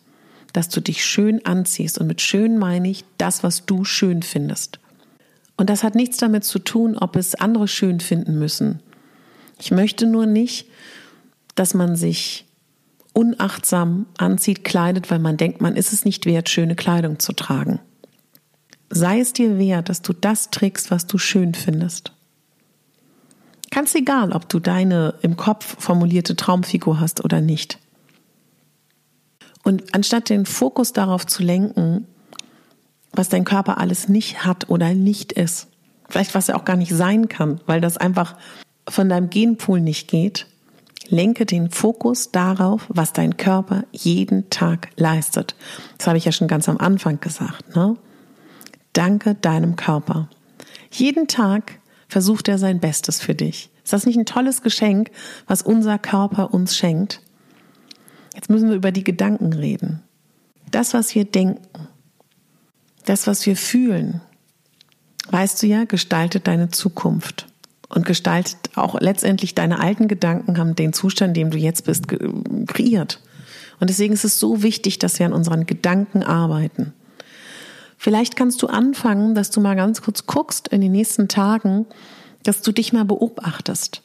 dass 0.52 0.68
du 0.68 0.80
dich 0.80 1.04
schön 1.04 1.46
anziehst. 1.46 1.96
Und 2.00 2.08
mit 2.08 2.20
schön 2.20 2.58
meine 2.58 2.90
ich 2.90 3.04
das, 3.18 3.44
was 3.44 3.66
du 3.66 3.84
schön 3.84 4.24
findest. 4.24 4.80
Und 5.56 5.70
das 5.70 5.84
hat 5.84 5.94
nichts 5.94 6.16
damit 6.16 6.42
zu 6.42 6.58
tun, 6.58 6.98
ob 6.98 7.14
es 7.14 7.36
andere 7.36 7.68
schön 7.68 8.00
finden 8.00 8.36
müssen. 8.36 8.80
Ich 9.60 9.70
möchte 9.70 10.06
nur 10.06 10.26
nicht, 10.26 10.66
dass 11.54 11.72
man 11.72 11.94
sich 11.94 12.46
unachtsam 13.12 14.06
anzieht, 14.18 14.64
kleidet, 14.64 15.08
weil 15.08 15.20
man 15.20 15.36
denkt, 15.36 15.60
man 15.60 15.76
ist 15.76 15.92
es 15.92 16.04
nicht 16.04 16.26
wert, 16.26 16.48
schöne 16.48 16.74
Kleidung 16.74 17.20
zu 17.20 17.32
tragen. 17.32 17.78
Sei 18.90 19.20
es 19.20 19.32
dir 19.32 19.56
wert, 19.58 19.88
dass 19.88 20.02
du 20.02 20.12
das 20.12 20.50
trägst, 20.50 20.90
was 20.90 21.06
du 21.06 21.16
schön 21.16 21.54
findest. 21.54 22.12
Ganz 23.70 23.94
egal, 23.94 24.32
ob 24.32 24.48
du 24.48 24.58
deine 24.58 25.14
im 25.22 25.36
Kopf 25.36 25.76
formulierte 25.78 26.34
Traumfigur 26.34 26.98
hast 26.98 27.24
oder 27.24 27.40
nicht. 27.40 27.78
Und 29.62 29.94
anstatt 29.94 30.28
den 30.28 30.44
Fokus 30.44 30.92
darauf 30.92 31.24
zu 31.24 31.44
lenken, 31.44 32.06
was 33.12 33.28
dein 33.28 33.44
Körper 33.44 33.78
alles 33.78 34.08
nicht 34.08 34.44
hat 34.44 34.68
oder 34.68 34.94
nicht 34.94 35.32
ist, 35.32 35.68
vielleicht 36.08 36.34
was 36.34 36.48
er 36.48 36.56
auch 36.56 36.64
gar 36.64 36.76
nicht 36.76 36.92
sein 36.92 37.28
kann, 37.28 37.60
weil 37.66 37.80
das 37.80 37.96
einfach 37.96 38.36
von 38.88 39.08
deinem 39.08 39.30
Genpool 39.30 39.80
nicht 39.80 40.08
geht, 40.08 40.46
lenke 41.08 41.46
den 41.46 41.70
Fokus 41.70 42.32
darauf, 42.32 42.86
was 42.88 43.12
dein 43.12 43.36
Körper 43.36 43.84
jeden 43.92 44.50
Tag 44.50 44.88
leistet. 44.96 45.54
Das 45.98 46.08
habe 46.08 46.18
ich 46.18 46.24
ja 46.24 46.32
schon 46.32 46.48
ganz 46.48 46.68
am 46.68 46.78
Anfang 46.78 47.20
gesagt. 47.20 47.76
Ne? 47.76 47.96
Danke 48.92 49.34
deinem 49.34 49.76
Körper. 49.76 50.28
Jeden 50.90 51.28
Tag 51.28 51.78
versucht 52.08 52.48
er 52.48 52.58
sein 52.58 52.80
Bestes 52.80 53.20
für 53.20 53.34
dich. 53.34 53.70
Ist 53.84 53.92
das 53.92 54.06
nicht 54.06 54.18
ein 54.18 54.26
tolles 54.26 54.62
Geschenk, 54.62 55.10
was 55.46 55.62
unser 55.62 55.98
Körper 55.98 56.52
uns 56.52 56.76
schenkt? 56.76 57.20
Jetzt 58.34 58.50
müssen 58.50 58.68
wir 58.68 58.76
über 58.76 58.92
die 58.92 59.04
Gedanken 59.04 59.52
reden. 59.52 60.02
Das, 60.70 60.94
was 60.94 61.14
wir 61.14 61.24
denken, 61.24 61.60
das, 63.04 63.26
was 63.26 63.46
wir 63.46 63.56
fühlen, 63.56 64.20
weißt 65.30 65.62
du 65.62 65.66
ja, 65.66 65.84
gestaltet 65.84 66.46
deine 66.46 66.68
Zukunft 66.68 67.46
und 67.88 68.06
gestaltet 68.06 68.70
auch 68.76 69.00
letztendlich 69.00 69.54
deine 69.54 69.80
alten 69.80 70.08
Gedanken 70.08 70.58
haben 70.58 70.76
den 70.76 70.92
Zustand, 70.92 71.36
in 71.36 71.44
dem 71.44 71.50
du 71.50 71.58
jetzt 71.58 71.84
bist, 71.84 72.06
kreiert. 72.66 73.20
Und 73.80 73.90
deswegen 73.90 74.14
ist 74.14 74.24
es 74.24 74.38
so 74.38 74.62
wichtig, 74.62 74.98
dass 74.98 75.18
wir 75.18 75.26
an 75.26 75.32
unseren 75.32 75.66
Gedanken 75.66 76.22
arbeiten. 76.22 76.92
Vielleicht 78.02 78.34
kannst 78.34 78.62
du 78.62 78.66
anfangen, 78.66 79.34
dass 79.34 79.50
du 79.50 79.60
mal 79.60 79.76
ganz 79.76 80.00
kurz 80.00 80.24
guckst 80.24 80.68
in 80.68 80.80
den 80.80 80.90
nächsten 80.90 81.28
Tagen, 81.28 81.84
dass 82.44 82.62
du 82.62 82.72
dich 82.72 82.94
mal 82.94 83.04
beobachtest. 83.04 84.00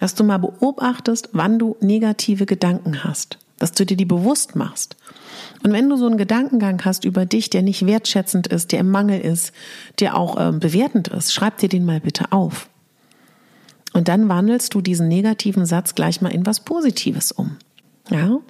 Dass 0.00 0.16
du 0.16 0.24
mal 0.24 0.38
beobachtest, 0.38 1.28
wann 1.30 1.56
du 1.60 1.76
negative 1.78 2.46
Gedanken 2.46 3.04
hast. 3.04 3.38
Dass 3.60 3.70
du 3.70 3.86
dir 3.86 3.96
die 3.96 4.06
bewusst 4.06 4.56
machst. 4.56 4.96
Und 5.62 5.72
wenn 5.72 5.88
du 5.88 5.96
so 5.96 6.06
einen 6.06 6.16
Gedankengang 6.16 6.84
hast 6.84 7.04
über 7.04 7.24
dich, 7.24 7.48
der 7.48 7.62
nicht 7.62 7.86
wertschätzend 7.86 8.48
ist, 8.48 8.72
der 8.72 8.80
im 8.80 8.90
Mangel 8.90 9.20
ist, 9.20 9.52
der 10.00 10.16
auch 10.16 10.36
äh, 10.36 10.50
bewertend 10.50 11.06
ist, 11.06 11.32
schreib 11.32 11.58
dir 11.58 11.68
den 11.68 11.84
mal 11.84 12.00
bitte 12.00 12.32
auf. 12.32 12.68
Und 13.92 14.08
dann 14.08 14.28
wandelst 14.28 14.74
du 14.74 14.80
diesen 14.80 15.06
negativen 15.06 15.64
Satz 15.64 15.94
gleich 15.94 16.22
mal 16.22 16.34
in 16.34 16.44
was 16.44 16.58
Positives 16.58 17.30
um. 17.30 17.56
Ja? 18.10 18.40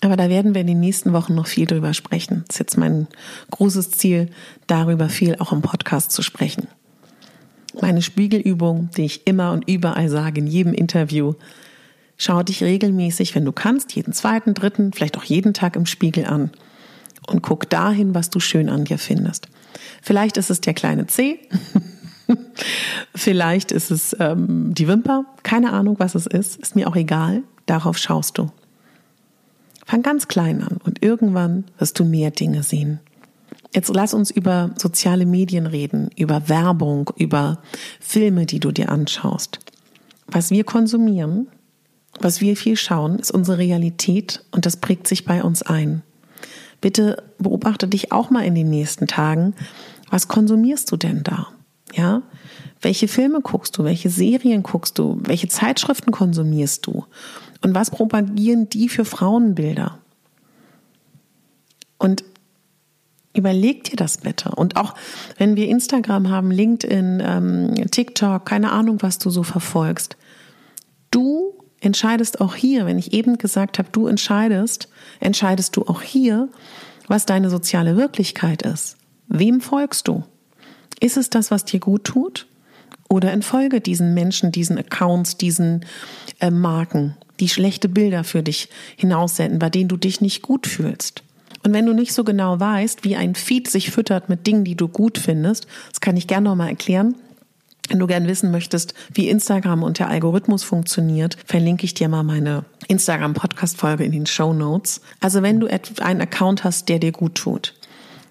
Aber 0.00 0.16
da 0.16 0.28
werden 0.28 0.54
wir 0.54 0.60
in 0.60 0.66
den 0.66 0.80
nächsten 0.80 1.12
Wochen 1.12 1.34
noch 1.34 1.46
viel 1.46 1.66
drüber 1.66 1.92
sprechen. 1.92 2.44
Das 2.46 2.56
ist 2.56 2.60
jetzt 2.60 2.76
mein 2.78 3.08
großes 3.50 3.90
Ziel, 3.92 4.30
darüber 4.66 5.08
viel 5.08 5.36
auch 5.38 5.52
im 5.52 5.62
Podcast 5.62 6.12
zu 6.12 6.22
sprechen. 6.22 6.68
Meine 7.80 8.02
Spiegelübung, 8.02 8.90
die 8.96 9.04
ich 9.04 9.26
immer 9.26 9.52
und 9.52 9.68
überall 9.68 10.08
sage, 10.08 10.40
in 10.40 10.46
jedem 10.46 10.72
Interview. 10.72 11.34
Schau 12.16 12.42
dich 12.42 12.62
regelmäßig, 12.62 13.34
wenn 13.34 13.44
du 13.44 13.52
kannst, 13.52 13.94
jeden 13.94 14.12
zweiten, 14.12 14.54
dritten, 14.54 14.92
vielleicht 14.92 15.16
auch 15.16 15.24
jeden 15.24 15.54
Tag 15.54 15.76
im 15.76 15.86
Spiegel 15.86 16.26
an 16.26 16.50
und 17.28 17.42
guck 17.42 17.68
dahin, 17.70 18.14
was 18.14 18.30
du 18.30 18.40
schön 18.40 18.68
an 18.68 18.84
dir 18.84 18.98
findest. 18.98 19.48
Vielleicht 20.02 20.36
ist 20.36 20.50
es 20.50 20.60
der 20.60 20.74
kleine 20.74 21.06
C, 21.06 21.38
vielleicht 23.14 23.70
ist 23.70 23.90
es 23.90 24.16
ähm, 24.18 24.74
die 24.74 24.88
Wimper, 24.88 25.24
keine 25.42 25.72
Ahnung, 25.72 25.96
was 25.98 26.14
es 26.14 26.26
ist, 26.26 26.56
ist 26.56 26.74
mir 26.74 26.88
auch 26.88 26.96
egal, 26.96 27.42
darauf 27.66 27.98
schaust 27.98 28.38
du. 28.38 28.50
Fang 29.88 30.02
ganz 30.02 30.28
klein 30.28 30.62
an 30.62 30.76
und 30.84 31.02
irgendwann 31.02 31.64
wirst 31.78 31.98
du 31.98 32.04
mehr 32.04 32.30
Dinge 32.30 32.62
sehen. 32.62 33.00
Jetzt 33.74 33.88
lass 33.88 34.12
uns 34.12 34.30
über 34.30 34.72
soziale 34.76 35.24
Medien 35.24 35.66
reden, 35.66 36.10
über 36.14 36.50
Werbung, 36.50 37.10
über 37.16 37.62
Filme, 37.98 38.44
die 38.44 38.60
du 38.60 38.70
dir 38.70 38.90
anschaust. 38.90 39.60
Was 40.26 40.50
wir 40.50 40.64
konsumieren, 40.64 41.48
was 42.20 42.42
wir 42.42 42.54
viel 42.54 42.76
schauen, 42.76 43.18
ist 43.18 43.30
unsere 43.30 43.56
Realität 43.56 44.44
und 44.50 44.66
das 44.66 44.76
prägt 44.76 45.08
sich 45.08 45.24
bei 45.24 45.42
uns 45.42 45.62
ein. 45.62 46.02
Bitte 46.82 47.22
beobachte 47.38 47.88
dich 47.88 48.12
auch 48.12 48.28
mal 48.28 48.44
in 48.44 48.54
den 48.54 48.68
nächsten 48.68 49.06
Tagen. 49.06 49.54
Was 50.10 50.28
konsumierst 50.28 50.92
du 50.92 50.98
denn 50.98 51.22
da? 51.22 51.48
Ja? 51.94 52.20
Welche 52.82 53.08
Filme 53.08 53.40
guckst 53.40 53.78
du? 53.78 53.84
Welche 53.84 54.10
Serien 54.10 54.62
guckst 54.62 54.98
du? 54.98 55.18
Welche 55.22 55.48
Zeitschriften 55.48 56.12
konsumierst 56.12 56.86
du? 56.86 57.06
Und 57.60 57.74
was 57.74 57.90
propagieren 57.90 58.68
die 58.68 58.88
für 58.88 59.04
Frauenbilder? 59.04 59.98
Und 61.98 62.24
überleg 63.34 63.84
dir 63.84 63.96
das 63.96 64.18
bitte. 64.18 64.50
Und 64.50 64.76
auch 64.76 64.94
wenn 65.36 65.56
wir 65.56 65.68
Instagram 65.68 66.30
haben, 66.30 66.50
LinkedIn, 66.50 67.22
ähm, 67.24 67.90
TikTok, 67.90 68.44
keine 68.44 68.72
Ahnung, 68.72 68.98
was 69.00 69.18
du 69.18 69.30
so 69.30 69.42
verfolgst. 69.42 70.16
Du 71.10 71.54
entscheidest 71.80 72.40
auch 72.40 72.54
hier, 72.54 72.86
wenn 72.86 72.98
ich 72.98 73.12
eben 73.12 73.38
gesagt 73.38 73.78
habe, 73.78 73.88
du 73.92 74.06
entscheidest, 74.06 74.88
entscheidest 75.20 75.76
du 75.76 75.82
auch 75.86 76.02
hier, 76.02 76.48
was 77.06 77.26
deine 77.26 77.50
soziale 77.50 77.96
Wirklichkeit 77.96 78.62
ist. 78.62 78.96
Wem 79.28 79.60
folgst 79.60 80.08
du? 80.08 80.24
Ist 81.00 81.16
es 81.16 81.30
das, 81.30 81.50
was 81.50 81.64
dir 81.64 81.80
gut 81.80 82.04
tut? 82.04 82.46
Oder 83.08 83.32
entfolge 83.32 83.80
diesen 83.80 84.14
Menschen, 84.14 84.52
diesen 84.52 84.78
Accounts, 84.78 85.36
diesen 85.36 85.84
äh, 86.40 86.50
Marken, 86.50 87.16
die 87.40 87.48
schlechte 87.48 87.88
Bilder 87.88 88.24
für 88.24 88.42
dich 88.42 88.68
hinaussenden, 88.96 89.58
bei 89.58 89.70
denen 89.70 89.88
du 89.88 89.96
dich 89.96 90.20
nicht 90.20 90.42
gut 90.42 90.66
fühlst? 90.66 91.22
Und 91.64 91.72
wenn 91.72 91.86
du 91.86 91.92
nicht 91.92 92.12
so 92.12 92.22
genau 92.24 92.60
weißt, 92.60 93.04
wie 93.04 93.16
ein 93.16 93.34
Feed 93.34 93.68
sich 93.68 93.90
füttert 93.90 94.28
mit 94.28 94.46
Dingen, 94.46 94.64
die 94.64 94.76
du 94.76 94.88
gut 94.88 95.18
findest, 95.18 95.66
das 95.90 96.00
kann 96.00 96.16
ich 96.16 96.26
gerne 96.26 96.48
nochmal 96.48 96.68
erklären, 96.68 97.14
wenn 97.88 97.98
du 97.98 98.06
gern 98.06 98.28
wissen 98.28 98.50
möchtest, 98.50 98.94
wie 99.12 99.28
Instagram 99.28 99.82
und 99.82 99.98
der 99.98 100.08
Algorithmus 100.08 100.62
funktioniert, 100.62 101.38
verlinke 101.46 101.84
ich 101.84 101.94
dir 101.94 102.08
mal 102.08 102.22
meine 102.22 102.64
Instagram-Podcast-Folge 102.88 104.04
in 104.04 104.12
den 104.12 104.26
Show 104.26 104.52
Notes. 104.52 105.00
Also 105.20 105.42
wenn 105.42 105.58
du 105.58 105.68
einen 106.00 106.20
Account 106.20 106.64
hast, 106.64 106.88
der 106.88 106.98
dir 106.98 107.12
gut 107.12 107.34
tut, 107.34 107.74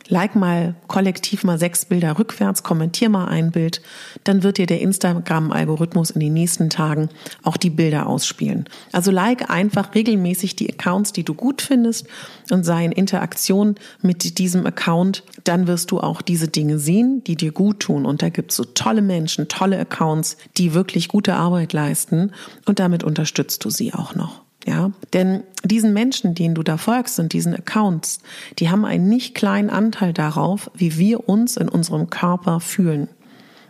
like 0.10 0.36
mal 0.36 0.76
kollektiv 0.88 1.44
mal 1.44 1.58
sechs 1.58 1.86
Bilder 1.86 2.18
rückwärts, 2.18 2.64
kommentier 2.64 3.10
mal 3.10 3.26
ein 3.26 3.52
Bild, 3.52 3.82
dann 4.24 4.44
wird 4.44 4.58
dir 4.58 4.66
der 4.66 4.82
Instagram-Algorithmus 4.82 6.12
in 6.12 6.20
den 6.20 6.34
nächsten 6.34 6.70
Tagen 6.70 7.10
auch 7.44 7.58
die 7.58 7.70
Bilder 7.70 8.08
ausspielen. 8.08 8.66
Also 8.92 9.12
like 9.12 9.50
einfach 9.50 9.96
regelmäßig 9.96 10.56
die 10.56 10.72
Accounts, 10.72 11.14
die 11.14 11.24
du 11.24 11.34
gut 11.34 11.62
findest 11.62 12.08
und 12.52 12.64
sei 12.64 12.86
in 12.86 12.92
Interaktion 12.92 13.76
mit 14.02 14.40
diesem 14.40 14.66
Account, 14.66 15.24
dann 15.44 15.68
wirst 15.68 15.92
du 15.92 16.00
auch 16.00 16.22
diese 16.22 16.48
Dinge 16.48 16.80
sehen, 16.80 17.24
die 17.26 17.36
dir 17.36 17.52
gut 17.52 17.82
tun. 17.82 18.06
Und 18.06 18.22
da 18.22 18.30
gibt's 18.30 18.56
so 18.56 18.64
tolle 18.64 19.02
Menschen, 19.02 19.48
tolle 19.48 19.80
Accounts, 19.80 20.38
die 20.58 20.74
wirklich 20.74 21.08
gute 21.08 21.36
Arbeit 21.36 21.74
leisten 21.74 22.32
und 22.66 22.80
damit 22.80 23.04
unterstützt 23.04 23.64
du 23.66 23.70
sie 23.70 23.94
auch 23.94 24.16
noch. 24.16 24.47
Ja, 24.68 24.92
denn 25.14 25.44
diesen 25.64 25.94
Menschen, 25.94 26.36
denen 26.36 26.54
du 26.54 26.62
da 26.62 26.76
folgst 26.76 27.20
und 27.20 27.32
diesen 27.32 27.56
Accounts, 27.56 28.20
die 28.60 28.70
haben 28.70 28.84
einen 28.84 29.08
nicht 29.08 29.34
kleinen 29.34 29.70
Anteil 29.70 30.12
darauf, 30.12 30.70
wie 30.76 30.98
wir 30.98 31.30
uns 31.30 31.56
in 31.56 31.70
unserem 31.70 32.10
Körper 32.10 32.60
fühlen. 32.60 33.08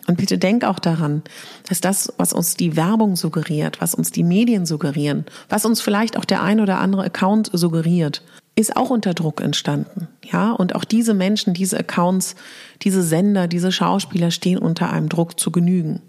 Und 0.07 0.17
bitte 0.17 0.39
denk 0.39 0.63
auch 0.63 0.79
daran, 0.79 1.21
dass 1.69 1.81
das, 1.81 2.11
was 2.17 2.33
uns 2.33 2.55
die 2.55 2.75
Werbung 2.75 3.15
suggeriert, 3.15 3.79
was 3.79 3.93
uns 3.93 4.11
die 4.11 4.23
Medien 4.23 4.65
suggerieren, 4.65 5.25
was 5.49 5.65
uns 5.65 5.81
vielleicht 5.81 6.17
auch 6.17 6.25
der 6.25 6.41
ein 6.41 6.59
oder 6.59 6.79
andere 6.79 7.03
Account 7.03 7.51
suggeriert, 7.53 8.23
ist 8.55 8.75
auch 8.75 8.89
unter 8.89 9.13
Druck 9.13 9.41
entstanden. 9.41 10.07
Ja, 10.23 10.51
und 10.51 10.73
auch 10.73 10.83
diese 10.83 11.13
Menschen, 11.13 11.53
diese 11.53 11.77
Accounts, 11.77 12.35
diese 12.81 13.03
Sender, 13.03 13.47
diese 13.47 13.71
Schauspieler 13.71 14.31
stehen 14.31 14.57
unter 14.57 14.91
einem 14.91 15.09
Druck 15.09 15.39
zu 15.39 15.51
genügen. 15.51 16.01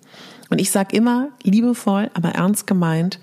Und 0.48 0.62
ich 0.62 0.70
sage 0.70 0.96
immer 0.96 1.29
liebevoll, 1.42 2.11
aber 2.14 2.31
ernst 2.31 2.66
gemeint, 2.66 3.18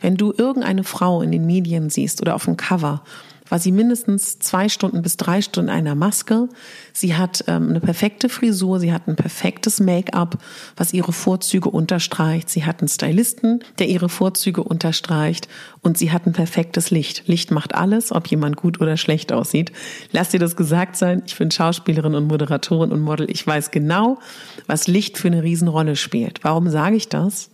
wenn 0.00 0.16
du 0.16 0.32
irgendeine 0.36 0.84
Frau 0.84 1.22
in 1.22 1.32
den 1.32 1.46
Medien 1.46 1.90
siehst 1.90 2.20
oder 2.20 2.34
auf 2.34 2.44
dem 2.44 2.56
Cover, 2.56 3.02
war 3.48 3.58
sie 3.58 3.72
mindestens 3.72 4.38
zwei 4.38 4.68
Stunden 4.68 5.02
bis 5.02 5.16
drei 5.16 5.42
Stunden 5.42 5.68
in 5.68 5.76
einer 5.76 5.94
Maske. 5.94 6.48
Sie 6.92 7.14
hat 7.14 7.44
ähm, 7.46 7.68
eine 7.68 7.80
perfekte 7.80 8.28
Frisur, 8.28 8.80
sie 8.80 8.92
hat 8.92 9.06
ein 9.06 9.16
perfektes 9.16 9.80
Make-up, 9.80 10.38
was 10.76 10.94
ihre 10.94 11.12
Vorzüge 11.12 11.68
unterstreicht. 11.68 12.48
Sie 12.48 12.64
hat 12.64 12.80
einen 12.80 12.88
Stylisten, 12.88 13.62
der 13.78 13.88
ihre 13.88 14.08
Vorzüge 14.08 14.64
unterstreicht. 14.64 15.48
Und 15.82 15.98
sie 15.98 16.10
hat 16.10 16.26
ein 16.26 16.32
perfektes 16.32 16.90
Licht. 16.90 17.28
Licht 17.28 17.50
macht 17.50 17.74
alles, 17.74 18.12
ob 18.12 18.28
jemand 18.28 18.56
gut 18.56 18.80
oder 18.80 18.96
schlecht 18.96 19.32
aussieht. 19.32 19.72
Lass 20.10 20.30
dir 20.30 20.40
das 20.40 20.56
gesagt 20.56 20.96
sein. 20.96 21.22
Ich 21.26 21.36
bin 21.36 21.50
Schauspielerin 21.50 22.14
und 22.14 22.26
Moderatorin 22.26 22.92
und 22.92 23.02
Model. 23.02 23.30
Ich 23.30 23.46
weiß 23.46 23.70
genau, 23.70 24.18
was 24.66 24.88
Licht 24.88 25.18
für 25.18 25.28
eine 25.28 25.42
Riesenrolle 25.42 25.96
spielt. 25.96 26.42
Warum 26.42 26.70
sage 26.70 26.96
ich 26.96 27.08
das? 27.08 27.50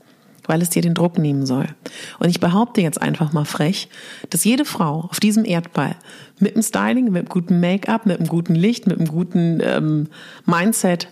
Weil 0.46 0.62
es 0.62 0.70
dir 0.70 0.82
den 0.82 0.94
Druck 0.94 1.18
nehmen 1.18 1.46
soll. 1.46 1.66
Und 2.18 2.28
ich 2.28 2.40
behaupte 2.40 2.80
jetzt 2.80 3.00
einfach 3.00 3.32
mal 3.32 3.44
frech, 3.44 3.88
dass 4.30 4.44
jede 4.44 4.64
Frau 4.64 5.08
auf 5.10 5.20
diesem 5.20 5.44
Erdball 5.44 5.96
mit 6.38 6.54
dem 6.54 6.62
Styling, 6.62 7.04
mit 7.06 7.16
einem 7.16 7.28
guten 7.28 7.60
Make-up, 7.60 8.06
mit 8.06 8.18
einem 8.18 8.28
guten 8.28 8.54
Licht, 8.54 8.86
mit 8.86 8.98
einem 8.98 9.08
guten 9.08 9.60
ähm, 9.62 10.08
Mindset 10.46 11.08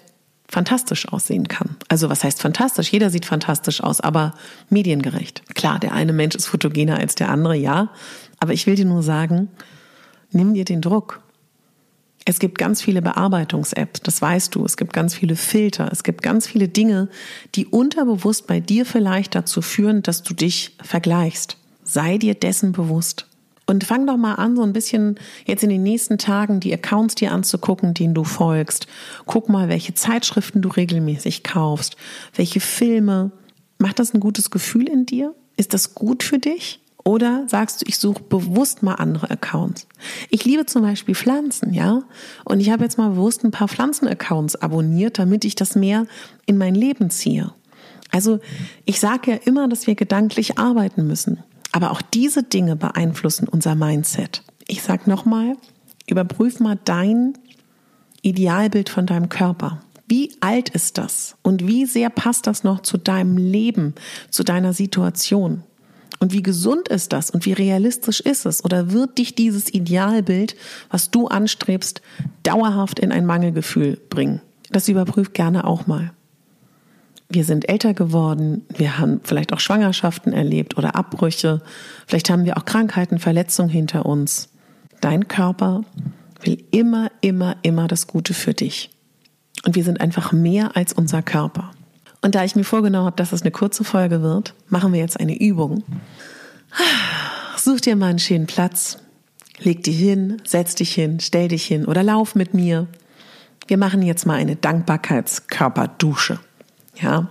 fantastisch 0.51 1.07
aussehen 1.09 1.47
kann. 1.47 1.77
Also 1.89 2.09
was 2.09 2.25
heißt 2.25 2.41
fantastisch? 2.41 2.91
Jeder 2.91 3.11
sieht 3.11 3.27
fantastisch 3.27 3.83
aus, 3.83 4.01
aber 4.01 4.35
mediengerecht. 4.71 5.43
Klar, 5.55 5.79
der 5.79 5.93
eine 5.93 6.15
Mensch 6.15 6.35
ist 6.35 6.47
fotogener 6.47 6.97
als 6.97 7.15
der 7.15 7.29
andere, 7.29 7.55
ja. 7.55 7.91
Aber 8.41 8.55
ich 8.55 8.67
will 8.67 8.75
dir 8.75 8.87
nur 8.87 9.03
sagen, 9.03 9.49
nimm 10.31 10.55
dir 10.55 10.65
den 10.65 10.81
Druck. 10.81 11.21
Es 12.29 12.41
gibt 12.41 12.59
ganz 12.59 12.83
viele 12.83 13.01
Bearbeitungs-Apps, 13.01 14.03
das 14.03 14.21
weißt 14.21 14.55
du. 14.55 14.63
Es 14.63 14.77
gibt 14.77 14.93
ganz 14.93 15.15
viele 15.15 15.35
Filter. 15.35 15.89
Es 15.91 16.03
gibt 16.03 16.23
ganz 16.23 16.47
viele 16.47 16.69
Dinge, 16.69 17.09
die 17.55 17.65
unterbewusst 17.65 18.47
bei 18.47 18.61
dir 18.61 18.85
vielleicht 18.85 19.35
dazu 19.35 19.63
führen, 19.63 20.03
dass 20.03 20.25
du 20.25 20.35
dich 20.35 20.77
vergleichst. 20.83 21.57
Sei 21.85 22.19
dir 22.19 22.35
dessen 22.35 22.73
bewusst. 22.73 23.27
Und 23.65 23.85
fang 23.85 24.07
doch 24.07 24.19
mal 24.19 24.35
an, 24.35 24.57
so 24.57 24.63
ein 24.63 24.75
bisschen 24.75 25.19
jetzt 25.47 25.63
in 25.63 25.71
den 25.71 25.83
nächsten 25.83 26.19
Tagen 26.19 26.61
die 26.61 26.75
Accounts 26.75 27.15
dir 27.15 27.33
anzugucken, 27.33 27.95
denen 27.95 28.13
du 28.13 28.25
folgst. 28.25 28.89
Guck 29.25 29.49
mal, 29.49 29.71
welche 29.71 29.95
Zeitschriften 29.95 30.61
du 30.61 30.69
regelmäßig 30.69 31.45
kaufst, 31.45 31.97
welche 32.35 32.61
Filme. 32.61 33.31
Macht 33.79 34.01
das 34.01 34.13
ein 34.13 34.21
gutes 34.21 34.51
Gefühl 34.51 34.87
in 34.87 35.07
dir? 35.07 35.35
Ist 35.57 35.73
das 35.73 35.95
gut 35.95 36.23
für 36.23 36.39
dich? 36.39 36.81
Oder 37.09 37.45
sagst 37.47 37.81
du, 37.81 37.87
ich 37.89 37.97
suche 37.97 38.23
bewusst 38.23 38.83
mal 38.83 38.97
andere 38.97 39.31
Accounts? 39.31 39.87
Ich 40.29 40.45
liebe 40.45 40.67
zum 40.67 40.83
Beispiel 40.83 41.15
Pflanzen, 41.15 41.73
ja. 41.73 42.03
Und 42.45 42.61
ich 42.61 42.69
habe 42.69 42.85
jetzt 42.85 42.99
mal 42.99 43.09
bewusst 43.09 43.45
ein 43.45 43.51
paar 43.51 43.67
Pflanzen-Accounts 43.67 44.57
abonniert, 44.57 45.19
damit 45.19 45.47
ich 45.47 45.55
das 45.55 45.75
mehr 45.75 46.07
in 46.45 46.59
mein 46.59 46.75
Leben 46.75 47.09
ziehe. 47.09 47.55
Also 48.11 48.41
ich 48.85 49.01
sage 49.01 49.31
ja 49.31 49.37
immer, 49.39 49.69
dass 49.69 49.87
wir 49.87 49.95
gedanklich 49.95 50.59
arbeiten 50.59 51.07
müssen. 51.07 51.43
Aber 51.73 51.93
auch 51.93 52.03
diese 52.03 52.43
Dinge 52.43 52.77
beeinflussen 52.77 53.49
unser 53.49 53.75
Mindset. 53.75 54.43
Ich 54.67 54.83
sage 54.83 55.09
nochmal, 55.09 55.57
überprüf 56.11 56.61
mal 56.61 56.79
dein 56.85 57.39
Idealbild 58.21 58.91
von 58.91 59.07
deinem 59.07 59.31
Körper. 59.31 59.81
Wie 60.09 60.37
alt 60.41 60.69
ist 60.69 60.99
das? 60.99 61.37
Und 61.41 61.67
wie 61.67 61.87
sehr 61.87 62.11
passt 62.11 62.47
das 62.47 62.65
noch 62.65 62.81
zu 62.81 62.99
deinem 62.99 63.39
Leben, 63.39 63.95
zu 64.29 64.45
deiner 64.45 64.75
Situation? 64.75 65.63
Und 66.21 66.33
wie 66.33 66.43
gesund 66.43 66.89
ist 66.89 67.13
das 67.13 67.31
und 67.31 67.47
wie 67.47 67.53
realistisch 67.53 68.21
ist 68.21 68.45
es? 68.45 68.65
Oder 68.65 68.91
wird 68.93 69.19
dich 69.19 69.35
dieses 69.35 69.73
Idealbild, 69.73 70.57
was 70.91 71.11
du 71.11 71.29
anstrebst, 71.29 72.03
dauerhaft 72.43 72.99
in 72.99 73.13
ein 73.13 73.25
Mangelgefühl 73.25 74.01
bringen? 74.11 74.41
Das 74.71 74.89
überprüft 74.89 75.35
gerne 75.35 75.65
auch 75.65 75.87
mal. 75.87 76.13
Wir 77.31 77.45
sind 77.45 77.69
älter 77.69 77.93
geworden, 77.93 78.65
wir 78.75 78.99
haben 78.99 79.21
vielleicht 79.23 79.53
auch 79.53 79.61
Schwangerschaften 79.61 80.33
erlebt 80.33 80.79
oder 80.79 80.97
Abbrüche, 80.97 81.61
vielleicht 82.07 82.31
haben 82.31 82.47
wir 82.47 82.57
auch 82.57 82.65
Krankheiten, 82.65 83.19
Verletzungen 83.19 83.69
hinter 83.69 84.07
uns. 84.07 84.49
Dein 85.03 85.29
Körper 85.29 85.85
will 86.43 86.65
immer, 86.71 87.11
immer, 87.21 87.57
immer 87.63 87.87
das 87.87 88.07
Gute 88.07 88.33
für 88.33 88.55
dich. 88.55 88.91
Und 89.67 89.75
wir 89.75 89.85
sind 89.85 90.01
einfach 90.01 90.33
mehr 90.33 90.75
als 90.77 90.95
unser 90.95 91.23
Körper. 91.23 91.71
Und 92.21 92.35
da 92.35 92.45
ich 92.45 92.57
mir 92.57 92.65
vorgenommen 92.65 93.07
habe, 93.07 93.17
dass 93.17 93.33
es 93.33 93.43
eine 93.43 93.51
kurze 93.51 93.85
Folge 93.85 94.23
wird, 94.23 94.55
machen 94.69 94.93
wir 94.93 95.01
jetzt 95.01 95.21
eine 95.21 95.39
Übung. 95.39 95.85
Such 97.57 97.81
dir 97.81 97.97
mal 97.97 98.11
einen 98.11 98.19
schönen 98.19 98.47
Platz. 98.47 98.99
Leg 99.59 99.83
dich 99.85 99.99
hin, 99.99 100.41
setz 100.45 100.75
dich 100.75 100.95
hin, 100.95 101.21
stell 101.21 101.49
dich 101.49 101.65
hin 101.65 101.85
oder 101.85 102.03
lauf 102.03 102.35
mit 102.35 102.55
mir. 102.55 102.87
Wir 103.67 103.77
machen 103.77 104.03
jetzt 104.03 104.27
mal 104.27 104.35
eine 104.37 104.57
Dankbarkeitskörperdusche. 104.57 106.41
Ja? 107.01 107.29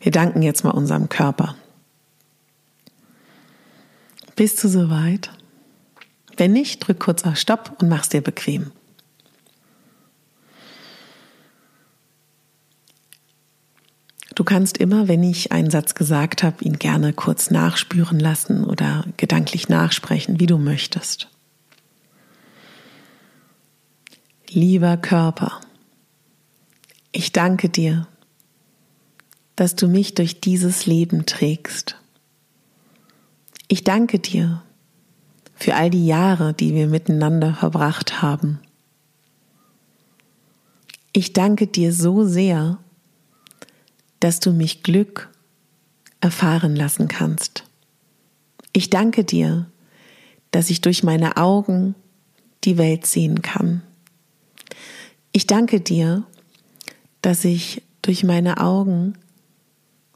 Wir 0.00 0.12
danken 0.12 0.42
jetzt 0.42 0.64
mal 0.64 0.70
unserem 0.70 1.08
Körper. 1.08 1.54
Bist 4.34 4.62
du 4.64 4.68
soweit? 4.68 5.30
Wenn 6.36 6.52
nicht, 6.52 6.80
drück 6.80 6.98
kurz 6.98 7.24
auf 7.24 7.36
Stopp 7.36 7.76
und 7.80 7.88
mach's 7.88 8.08
dir 8.08 8.22
bequem. 8.22 8.72
Kannst 14.52 14.76
immer, 14.76 15.08
wenn 15.08 15.22
ich 15.22 15.50
einen 15.50 15.70
Satz 15.70 15.94
gesagt 15.94 16.42
habe, 16.42 16.62
ihn 16.62 16.78
gerne 16.78 17.14
kurz 17.14 17.50
nachspüren 17.50 18.20
lassen 18.20 18.64
oder 18.64 19.06
gedanklich 19.16 19.70
nachsprechen, 19.70 20.40
wie 20.40 20.46
du 20.46 20.58
möchtest. 20.58 21.30
Lieber 24.50 24.98
Körper, 24.98 25.58
ich 27.12 27.32
danke 27.32 27.70
dir, 27.70 28.06
dass 29.56 29.74
du 29.74 29.88
mich 29.88 30.12
durch 30.12 30.42
dieses 30.42 30.84
Leben 30.84 31.24
trägst. 31.24 31.96
Ich 33.68 33.84
danke 33.84 34.18
dir 34.18 34.62
für 35.54 35.76
all 35.76 35.88
die 35.88 36.06
Jahre, 36.06 36.52
die 36.52 36.74
wir 36.74 36.88
miteinander 36.88 37.54
verbracht 37.54 38.20
haben. 38.20 38.60
Ich 41.14 41.32
danke 41.32 41.68
dir 41.68 41.94
so 41.94 42.26
sehr, 42.26 42.81
dass 44.22 44.38
du 44.38 44.52
mich 44.52 44.84
Glück 44.84 45.30
erfahren 46.20 46.76
lassen 46.76 47.08
kannst. 47.08 47.64
Ich 48.72 48.88
danke 48.88 49.24
dir, 49.24 49.66
dass 50.52 50.70
ich 50.70 50.80
durch 50.80 51.02
meine 51.02 51.36
Augen 51.38 51.96
die 52.62 52.78
Welt 52.78 53.04
sehen 53.04 53.42
kann. 53.42 53.82
Ich 55.32 55.48
danke 55.48 55.80
dir, 55.80 56.22
dass 57.20 57.44
ich 57.44 57.82
durch 58.02 58.22
meine 58.22 58.58
Augen 58.58 59.14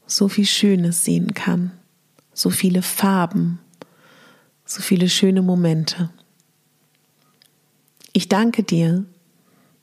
so 0.05 0.29
viel 0.29 0.45
Schönes 0.45 1.03
sehen 1.03 1.33
kann, 1.33 1.71
so 2.33 2.49
viele 2.49 2.83
Farben, 2.83 3.59
so 4.63 4.81
viele 4.81 5.09
schöne 5.09 5.41
Momente. 5.41 6.11
Ich 8.13 8.29
danke 8.29 8.63
dir, 8.63 9.03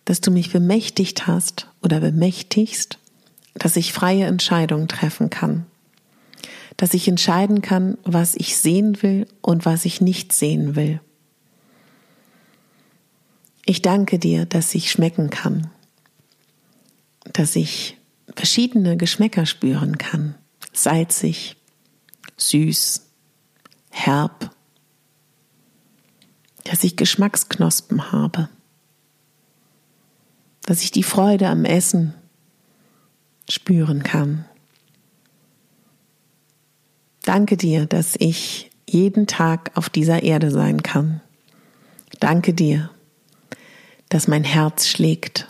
dass 0.06 0.22
du 0.22 0.30
mich 0.30 0.50
bemächtigt 0.50 1.26
hast 1.26 1.68
oder 1.82 2.00
bemächtigst, 2.00 2.98
dass 3.55 3.77
ich 3.77 3.93
freie 3.93 4.27
Entscheidungen 4.27 4.88
treffen 4.88 5.31
kann, 5.31 5.67
dass 6.77 6.95
ich 6.95 7.09
entscheiden 7.09 7.62
kann, 7.62 7.99
was 8.05 8.35
ich 8.35 8.57
sehen 8.57 9.03
will 9.03 9.27
und 9.40 9.64
was 9.64 9.85
ich 9.85 10.01
nicht 10.01 10.33
sehen 10.33 10.75
will. 10.77 11.01
Ich 13.64 13.81
danke 13.81 14.19
dir, 14.19 14.45
dass 14.45 14.75
ich 14.75 14.90
schmecken 14.90 15.31
kann, 15.31 15.71
dass 17.33 17.57
ich 17.57 17.97
verschiedene 18.35 18.97
Geschmäcker 18.97 19.47
spüren 19.47 19.97
kann, 19.97 20.35
salzig, 20.73 21.57
süß, 22.37 23.07
herb, 23.90 24.51
dass 26.64 26.85
ich 26.85 26.97
Geschmacksknospen 26.97 28.12
habe, 28.12 28.49
dass 30.62 30.83
ich 30.83 30.90
die 30.90 31.03
Freude 31.03 31.49
am 31.49 31.64
Essen 31.64 32.14
spüren 33.48 34.02
kann. 34.02 34.44
Danke 37.22 37.57
dir, 37.57 37.87
dass 37.87 38.16
ich 38.18 38.70
jeden 38.88 39.26
Tag 39.26 39.70
auf 39.74 39.88
dieser 39.88 40.22
Erde 40.22 40.50
sein 40.50 40.83
kann. 40.83 41.20
Danke 42.20 42.54
dir, 42.54 42.90
dass 44.09 44.28
mein 44.28 44.44
Herz 44.44 44.87
schlägt, 44.87 45.48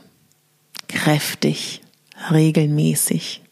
kräftig, 0.88 1.82
regelmäßig. 2.30 3.42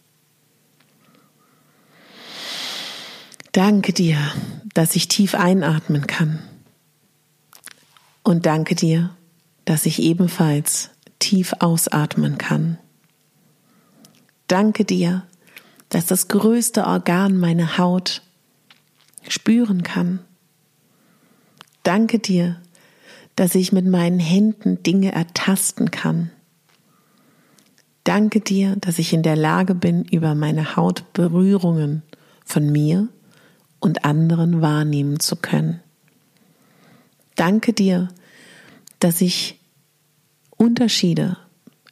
Danke 3.52 3.92
dir, 3.92 4.16
dass 4.72 4.96
ich 4.96 5.08
tief 5.08 5.34
einatmen 5.34 6.06
kann. 6.06 6.42
Und 8.22 8.46
danke 8.46 8.74
dir, 8.74 9.14
dass 9.64 9.84
ich 9.84 10.00
ebenfalls 10.00 10.90
tief 11.18 11.54
ausatmen 11.58 12.38
kann. 12.38 12.78
Danke 14.52 14.84
dir, 14.84 15.22
dass 15.88 16.04
das 16.04 16.28
größte 16.28 16.84
Organ 16.84 17.38
meine 17.38 17.78
Haut 17.78 18.20
spüren 19.26 19.82
kann. 19.82 20.18
Danke 21.84 22.18
dir, 22.18 22.60
dass 23.34 23.54
ich 23.54 23.72
mit 23.72 23.86
meinen 23.86 24.18
Händen 24.18 24.82
Dinge 24.82 25.10
ertasten 25.10 25.90
kann. 25.90 26.30
Danke 28.04 28.40
dir, 28.40 28.76
dass 28.76 28.98
ich 28.98 29.14
in 29.14 29.22
der 29.22 29.36
Lage 29.36 29.74
bin, 29.74 30.04
über 30.04 30.34
meine 30.34 30.76
Haut 30.76 31.14
Berührungen 31.14 32.02
von 32.44 32.70
mir 32.70 33.08
und 33.80 34.04
anderen 34.04 34.60
wahrnehmen 34.60 35.18
zu 35.18 35.36
können. 35.36 35.80
Danke 37.36 37.72
dir, 37.72 38.08
dass 38.98 39.22
ich 39.22 39.58
Unterschiede 40.58 41.38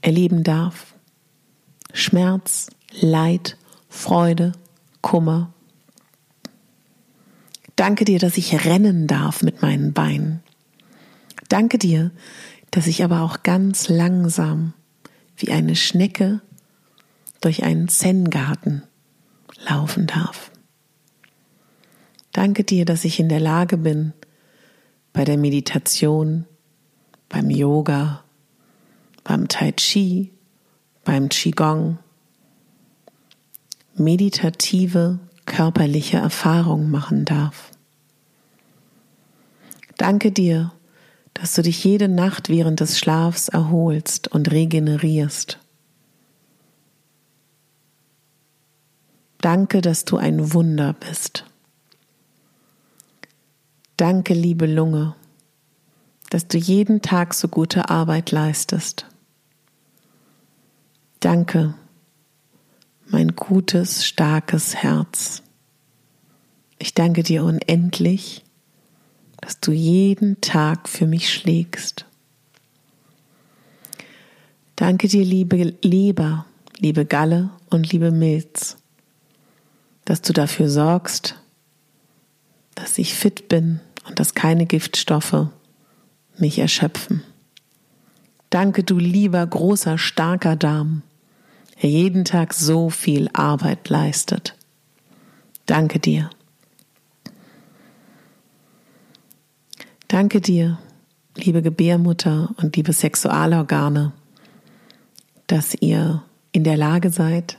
erleben 0.03 0.45
darf. 0.45 0.90
Schmerz, 1.93 2.69
Leid, 3.01 3.57
Freude, 3.89 4.53
Kummer. 5.01 5.53
Danke 7.77 8.05
dir, 8.05 8.19
dass 8.19 8.37
ich 8.37 8.65
rennen 8.67 9.07
darf 9.07 9.43
mit 9.43 9.63
meinen 9.63 9.93
Beinen. 9.93 10.43
Danke 11.49 11.79
dir, 11.79 12.11
dass 12.71 12.87
ich 12.87 13.03
aber 13.03 13.23
auch 13.23 13.43
ganz 13.43 13.89
langsam 13.89 14.75
wie 15.37 15.51
eine 15.51 15.75
Schnecke 15.77 16.41
durch 17.41 17.65
einen 17.65 17.89
Zen-Garten 17.89 18.83
laufen 19.69 20.07
darf. 20.07 20.51
Danke 22.33 22.65
dir, 22.65 22.85
dass 22.85 23.05
ich 23.05 23.19
in 23.19 23.29
der 23.29 23.41
Lage 23.41 23.77
bin, 23.77 24.13
bei 25.13 25.25
der 25.25 25.37
Meditation, 25.37 26.47
beim 27.29 27.51
Yoga, 27.51 28.23
beim 29.25 29.49
Tai 29.49 29.73
Chi, 29.73 30.33
beim 31.05 31.29
Qigong, 31.29 31.99
meditative 33.95 35.19
körperliche 35.47 36.19
Erfahrungen 36.19 36.91
machen 36.91 37.25
darf. 37.25 37.71
Danke 39.97 40.33
dir, 40.33 40.73
dass 41.35 41.55
du 41.55 41.63
dich 41.63 41.85
jede 41.85 42.09
Nacht 42.09 42.49
während 42.49 42.81
des 42.81 42.99
Schlafs 42.99 43.49
erholst 43.49 44.29
und 44.29 44.51
regenerierst. 44.51 45.59
Danke, 49.41 49.81
dass 49.81 50.05
du 50.05 50.19
ein 50.19 50.53
Wunder 50.53 50.93
bist. 50.93 51.45
Danke, 53.97 54.35
liebe 54.35 54.67
Lunge, 54.67 55.15
dass 56.31 56.47
du 56.47 56.59
jeden 56.59 57.03
Tag 57.03 57.35
so 57.35 57.49
gute 57.49 57.91
Arbeit 57.91 58.31
leistest. 58.31 59.07
Danke, 61.21 61.75
mein 63.07 63.37
gutes, 63.37 64.07
starkes 64.07 64.75
Herz. 64.75 65.43
Ich 66.79 66.95
danke 66.95 67.23
dir 67.23 67.45
unendlich, 67.45 68.43
dass 69.43 69.61
du 69.61 69.71
jeden 69.71 70.41
Tag 70.41 70.89
für 70.89 71.07
mich 71.07 71.31
schlägst. 71.31 72.07
Danke 74.77 75.09
dir, 75.09 75.23
liebe 75.23 75.75
Leber, 75.83 76.47
liebe 76.79 77.05
Galle 77.05 77.51
und 77.69 77.93
liebe 77.93 78.13
Milz, 78.13 78.79
dass 80.07 80.23
du 80.23 80.33
dafür 80.33 80.71
sorgst, 80.71 81.37
dass 82.75 82.97
ich 82.97 83.13
fit 83.13 83.47
bin 83.49 83.81
und 84.09 84.19
dass 84.19 84.33
keine 84.33 84.65
Giftstoffe 84.65 85.49
mich 86.39 86.59
erschöpfen. 86.59 87.23
Danke, 88.49 88.85
du 88.85 88.99
lieber, 88.99 89.47
großer, 89.47 89.99
starker 89.99 90.57
Darm, 90.57 91.03
der 91.83 91.91
jeden 91.91 92.25
Tag 92.25 92.55
so 92.55 92.91
viel 92.91 93.29
Arbeit 93.33 93.89
leistet. 93.89 94.57
Danke 95.67 95.99
dir. 95.99 96.31
Danke 100.09 100.41
dir, 100.41 100.79
liebe 101.37 101.63
Gebärmutter 101.63 102.51
und 102.57 102.77
liebe 102.77 102.93
Sexualorgane, 102.93 104.13
dass 105.47 105.75
ihr 105.81 106.25
in 106.53 106.65
der 106.65 106.77
Lage 106.77 107.11
seid, 107.11 107.59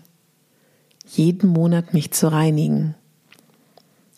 jeden 1.07 1.49
Monat 1.49 1.93
mich 1.93 2.12
zu 2.12 2.31
reinigen. 2.31 2.95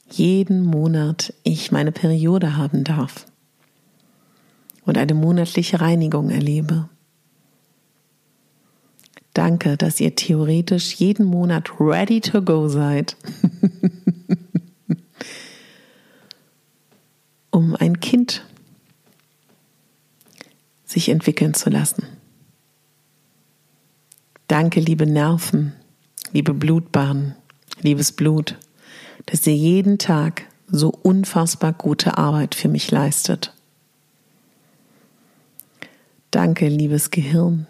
Jeden 0.10 0.64
Monat 0.64 1.34
ich 1.44 1.72
meine 1.72 1.92
Periode 1.92 2.58
haben 2.58 2.84
darf 2.84 3.26
und 4.86 4.98
eine 4.98 5.14
monatliche 5.14 5.80
Reinigung 5.80 6.30
erlebe. 6.30 6.90
Danke, 9.34 9.78
dass 9.78 10.00
ihr 10.00 10.16
theoretisch 10.16 10.94
jeden 10.94 11.26
Monat 11.26 11.80
ready 11.80 12.22
to 12.22 12.42
go 12.42 12.68
seid. 12.68 13.16
um 17.54 17.76
ein 17.76 18.00
Kind 18.00 18.44
sich 20.86 21.10
entwickeln 21.10 21.54
zu 21.54 21.70
lassen. 21.70 22.04
Danke, 24.48 24.80
liebe 24.80 25.06
Nerven, 25.06 25.74
liebe 26.32 26.54
Blutbahnen, 26.54 27.36
liebes 27.82 28.12
Blut, 28.12 28.58
dass 29.28 29.48
ihr 29.48 29.56
jeden 29.56 29.98
Tag 30.00 30.48
so 30.68 30.90
unfassbar 30.90 31.74
gute 31.74 32.18
Arbeit 32.18 32.56
für 32.56 32.68
mich 32.68 32.92
leistet. 32.92 33.54
Danke, 36.32 36.68
liebes 36.68 37.12
Gehirn, 37.12 37.68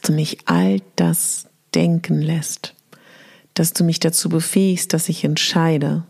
dass 0.00 0.08
du 0.08 0.12
mich 0.14 0.38
all 0.46 0.80
das 0.96 1.46
denken 1.74 2.22
lässt, 2.22 2.74
dass 3.52 3.74
du 3.74 3.84
mich 3.84 4.00
dazu 4.00 4.30
befähigst, 4.30 4.94
dass 4.94 5.10
ich 5.10 5.24
entscheide, 5.24 6.04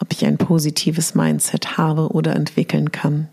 ob 0.00 0.12
ich 0.12 0.24
ein 0.26 0.38
positives 0.38 1.14
Mindset 1.14 1.78
habe 1.78 2.08
oder 2.08 2.34
entwickeln 2.34 2.90
kann. 2.90 3.28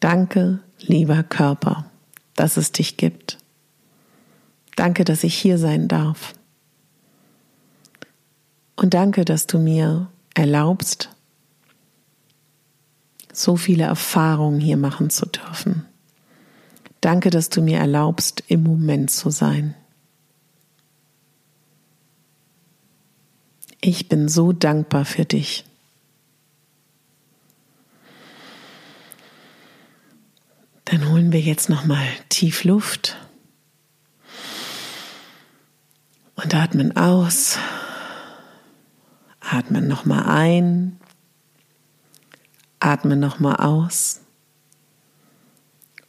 Danke, 0.00 0.60
lieber 0.80 1.22
Körper, 1.22 1.90
dass 2.34 2.58
es 2.58 2.72
dich 2.72 2.98
gibt. 2.98 3.38
Danke, 4.76 5.04
dass 5.04 5.24
ich 5.24 5.34
hier 5.34 5.56
sein 5.56 5.88
darf. 5.88 6.34
Und 8.76 8.92
danke, 8.92 9.24
dass 9.24 9.46
du 9.46 9.58
mir 9.58 10.08
erlaubst, 10.34 11.08
so 13.32 13.56
viele 13.56 13.84
Erfahrungen 13.84 14.60
hier 14.60 14.76
machen 14.76 15.08
zu 15.08 15.24
dürfen. 15.26 15.86
Danke, 17.00 17.30
dass 17.30 17.48
du 17.48 17.62
mir 17.62 17.78
erlaubst, 17.78 18.44
im 18.48 18.62
Moment 18.62 19.10
zu 19.10 19.30
sein. 19.30 19.74
Ich 23.80 24.08
bin 24.08 24.28
so 24.28 24.52
dankbar 24.52 25.06
für 25.06 25.24
dich. 25.24 25.64
Dann 30.84 31.08
holen 31.08 31.32
wir 31.32 31.40
jetzt 31.40 31.70
noch 31.70 31.86
mal 31.86 32.06
tief 32.28 32.64
Luft 32.64 33.16
und 36.34 36.54
atmen 36.54 36.96
aus. 36.96 37.58
Atmen 39.40 39.88
noch 39.88 40.04
mal 40.04 40.24
ein. 40.24 40.98
Atme 42.80 43.16
noch 43.16 43.38
mal 43.38 43.56
aus. 43.56 44.20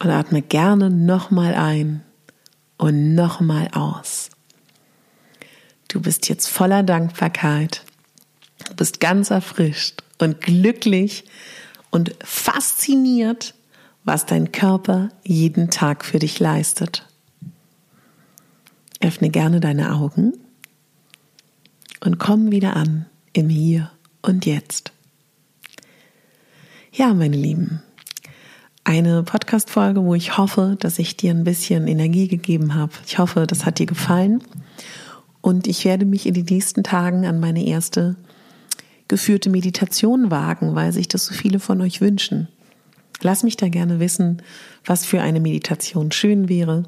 Und 0.02 0.10
atme 0.10 0.42
gerne 0.42 0.90
noch 0.90 1.30
mal 1.30 1.54
ein 1.54 2.02
und 2.76 3.14
noch 3.14 3.38
mal 3.40 3.68
aus. 3.72 4.30
Du 5.86 6.00
bist 6.00 6.28
jetzt 6.28 6.48
voller 6.48 6.82
Dankbarkeit. 6.82 7.84
Du 8.66 8.74
bist 8.74 8.98
ganz 8.98 9.30
erfrischt 9.30 10.02
und 10.18 10.40
glücklich 10.40 11.24
und 11.90 12.16
fasziniert, 12.24 13.54
was 14.02 14.26
dein 14.26 14.50
Körper 14.50 15.10
jeden 15.22 15.70
Tag 15.70 16.04
für 16.04 16.18
dich 16.18 16.40
leistet. 16.40 17.06
Öffne 19.00 19.30
gerne 19.30 19.60
deine 19.60 19.94
Augen 19.94 20.32
und 22.00 22.18
komm 22.18 22.50
wieder 22.50 22.74
an 22.74 23.06
im 23.34 23.48
Hier 23.48 23.92
und 24.20 24.46
Jetzt. 24.46 24.90
Ja, 26.92 27.14
meine 27.14 27.36
Lieben, 27.36 27.84
eine 28.84 29.22
Podcast-Folge, 29.22 30.02
wo 30.04 30.14
ich 30.14 30.36
hoffe, 30.36 30.76
dass 30.80 30.98
ich 30.98 31.16
dir 31.16 31.30
ein 31.30 31.44
bisschen 31.44 31.86
Energie 31.86 32.28
gegeben 32.28 32.74
habe. 32.74 32.92
Ich 33.06 33.18
hoffe, 33.18 33.46
das 33.46 33.64
hat 33.64 33.78
dir 33.78 33.86
gefallen. 33.86 34.42
Und 35.40 35.66
ich 35.66 35.84
werde 35.84 36.04
mich 36.04 36.26
in 36.26 36.34
den 36.34 36.46
nächsten 36.46 36.82
Tagen 36.82 37.26
an 37.26 37.40
meine 37.40 37.64
erste 37.64 38.16
geführte 39.08 39.50
Meditation 39.50 40.30
wagen, 40.30 40.74
weil 40.74 40.92
sich 40.92 41.08
das 41.08 41.26
so 41.26 41.34
viele 41.34 41.58
von 41.58 41.80
euch 41.80 42.00
wünschen. 42.00 42.48
Lass 43.20 43.44
mich 43.44 43.56
da 43.56 43.68
gerne 43.68 44.00
wissen, 44.00 44.42
was 44.84 45.04
für 45.04 45.20
eine 45.20 45.38
Meditation 45.38 46.10
schön 46.10 46.48
wäre. 46.48 46.84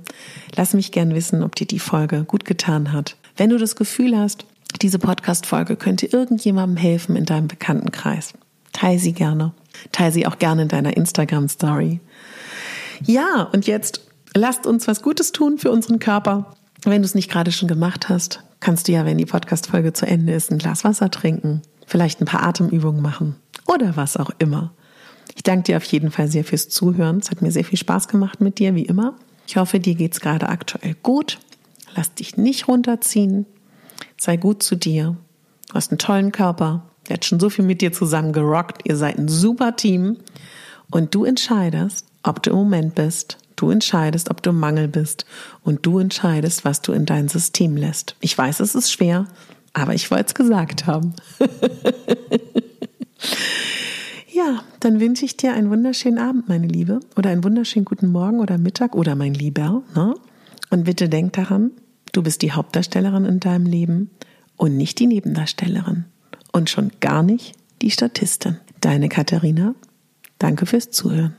Lass 0.56 0.74
mich 0.74 0.90
gerne 0.90 1.14
wissen, 1.14 1.42
ob 1.42 1.54
dir 1.54 1.66
die 1.66 1.78
Folge 1.78 2.24
gut 2.24 2.44
getan 2.44 2.92
hat. 2.92 3.16
Wenn 3.36 3.50
du 3.50 3.58
das 3.58 3.76
Gefühl 3.76 4.16
hast, 4.16 4.46
diese 4.82 4.98
Podcast-Folge 4.98 5.76
könnte 5.76 6.06
irgendjemandem 6.06 6.76
helfen 6.76 7.14
in 7.14 7.24
deinem 7.24 7.46
Bekanntenkreis, 7.46 8.34
teile 8.72 8.98
sie 8.98 9.12
gerne. 9.12 9.52
Teile 9.92 10.12
sie 10.12 10.26
auch 10.26 10.38
gerne 10.38 10.62
in 10.62 10.68
deiner 10.68 10.96
Instagram-Story. 10.96 12.00
Ja, 13.02 13.48
und 13.52 13.66
jetzt 13.66 14.00
lasst 14.34 14.66
uns 14.66 14.86
was 14.88 15.02
Gutes 15.02 15.32
tun 15.32 15.58
für 15.58 15.70
unseren 15.70 15.98
Körper. 15.98 16.54
Wenn 16.82 17.02
du 17.02 17.06
es 17.06 17.14
nicht 17.14 17.30
gerade 17.30 17.52
schon 17.52 17.68
gemacht 17.68 18.08
hast, 18.08 18.42
kannst 18.60 18.88
du 18.88 18.92
ja, 18.92 19.04
wenn 19.04 19.18
die 19.18 19.26
Podcast-Folge 19.26 19.92
zu 19.92 20.06
Ende 20.06 20.32
ist, 20.34 20.50
ein 20.50 20.58
Glas 20.58 20.84
Wasser 20.84 21.10
trinken, 21.10 21.62
vielleicht 21.86 22.20
ein 22.20 22.26
paar 22.26 22.42
Atemübungen 22.42 23.02
machen 23.02 23.36
oder 23.66 23.96
was 23.96 24.16
auch 24.16 24.30
immer. 24.38 24.72
Ich 25.34 25.42
danke 25.42 25.64
dir 25.64 25.76
auf 25.76 25.84
jeden 25.84 26.10
Fall 26.10 26.28
sehr 26.28 26.44
fürs 26.44 26.68
Zuhören. 26.68 27.18
Es 27.18 27.30
hat 27.30 27.42
mir 27.42 27.50
sehr 27.50 27.64
viel 27.64 27.78
Spaß 27.78 28.08
gemacht 28.08 28.40
mit 28.40 28.58
dir, 28.58 28.74
wie 28.74 28.84
immer. 28.84 29.14
Ich 29.46 29.56
hoffe, 29.56 29.80
dir 29.80 29.94
geht 29.94 30.12
es 30.12 30.20
gerade 30.20 30.48
aktuell 30.48 30.94
gut. 31.02 31.38
Lass 31.94 32.14
dich 32.14 32.36
nicht 32.36 32.68
runterziehen. 32.68 33.46
Sei 34.16 34.36
gut 34.36 34.62
zu 34.62 34.76
dir. 34.76 35.16
Du 35.68 35.74
hast 35.74 35.90
einen 35.90 35.98
tollen 35.98 36.32
Körper. 36.32 36.90
Der 37.08 37.14
hat 37.14 37.24
schon 37.24 37.40
so 37.40 37.50
viel 37.50 37.64
mit 37.64 37.80
dir 37.80 37.92
zusammen 37.92 38.32
gerockt. 38.32 38.82
Ihr 38.84 38.96
seid 38.96 39.18
ein 39.18 39.28
super 39.28 39.76
Team. 39.76 40.18
Und 40.90 41.14
du 41.14 41.24
entscheidest, 41.24 42.06
ob 42.22 42.42
du 42.42 42.50
im 42.50 42.56
Moment 42.56 42.94
bist 42.94 43.38
Du 43.56 43.70
entscheidest, 43.70 44.30
ob 44.30 44.42
du 44.42 44.50
im 44.50 44.58
Mangel 44.58 44.88
bist 44.88 45.26
und 45.62 45.86
du 45.86 45.98
entscheidest, 45.98 46.64
was 46.64 46.82
du 46.82 46.92
in 46.92 47.06
dein 47.06 47.28
System 47.28 47.76
lässt. 47.76 48.16
Ich 48.20 48.36
weiß, 48.36 48.60
es 48.60 48.74
ist 48.74 48.90
schwer, 48.90 49.26
aber 49.72 49.94
ich 49.94 50.10
wollte 50.10 50.26
es 50.26 50.34
gesagt 50.34 50.86
haben. 50.86 51.14
ja, 54.32 54.64
dann 54.80 55.00
wünsche 55.00 55.24
ich 55.24 55.36
dir 55.36 55.52
einen 55.52 55.70
wunderschönen 55.70 56.18
Abend, 56.18 56.48
meine 56.48 56.66
Liebe, 56.66 57.00
oder 57.16 57.30
einen 57.30 57.44
wunderschönen 57.44 57.84
guten 57.84 58.08
Morgen 58.08 58.40
oder 58.40 58.58
Mittag 58.58 58.96
oder 58.96 59.14
mein 59.14 59.34
Lieber. 59.34 59.82
Ne? 59.94 60.14
Und 60.70 60.84
bitte 60.84 61.08
denk 61.08 61.34
daran, 61.34 61.70
du 62.12 62.22
bist 62.22 62.42
die 62.42 62.52
Hauptdarstellerin 62.52 63.24
in 63.24 63.38
deinem 63.38 63.66
Leben 63.66 64.10
und 64.56 64.76
nicht 64.76 64.98
die 64.98 65.06
Nebendarstellerin 65.06 66.06
und 66.54 66.70
schon 66.70 66.92
gar 67.00 67.22
nicht 67.22 67.56
die 67.82 67.90
Statistin. 67.90 68.58
Deine 68.80 69.08
Katharina, 69.08 69.74
danke 70.38 70.66
fürs 70.66 70.90
Zuhören. 70.90 71.34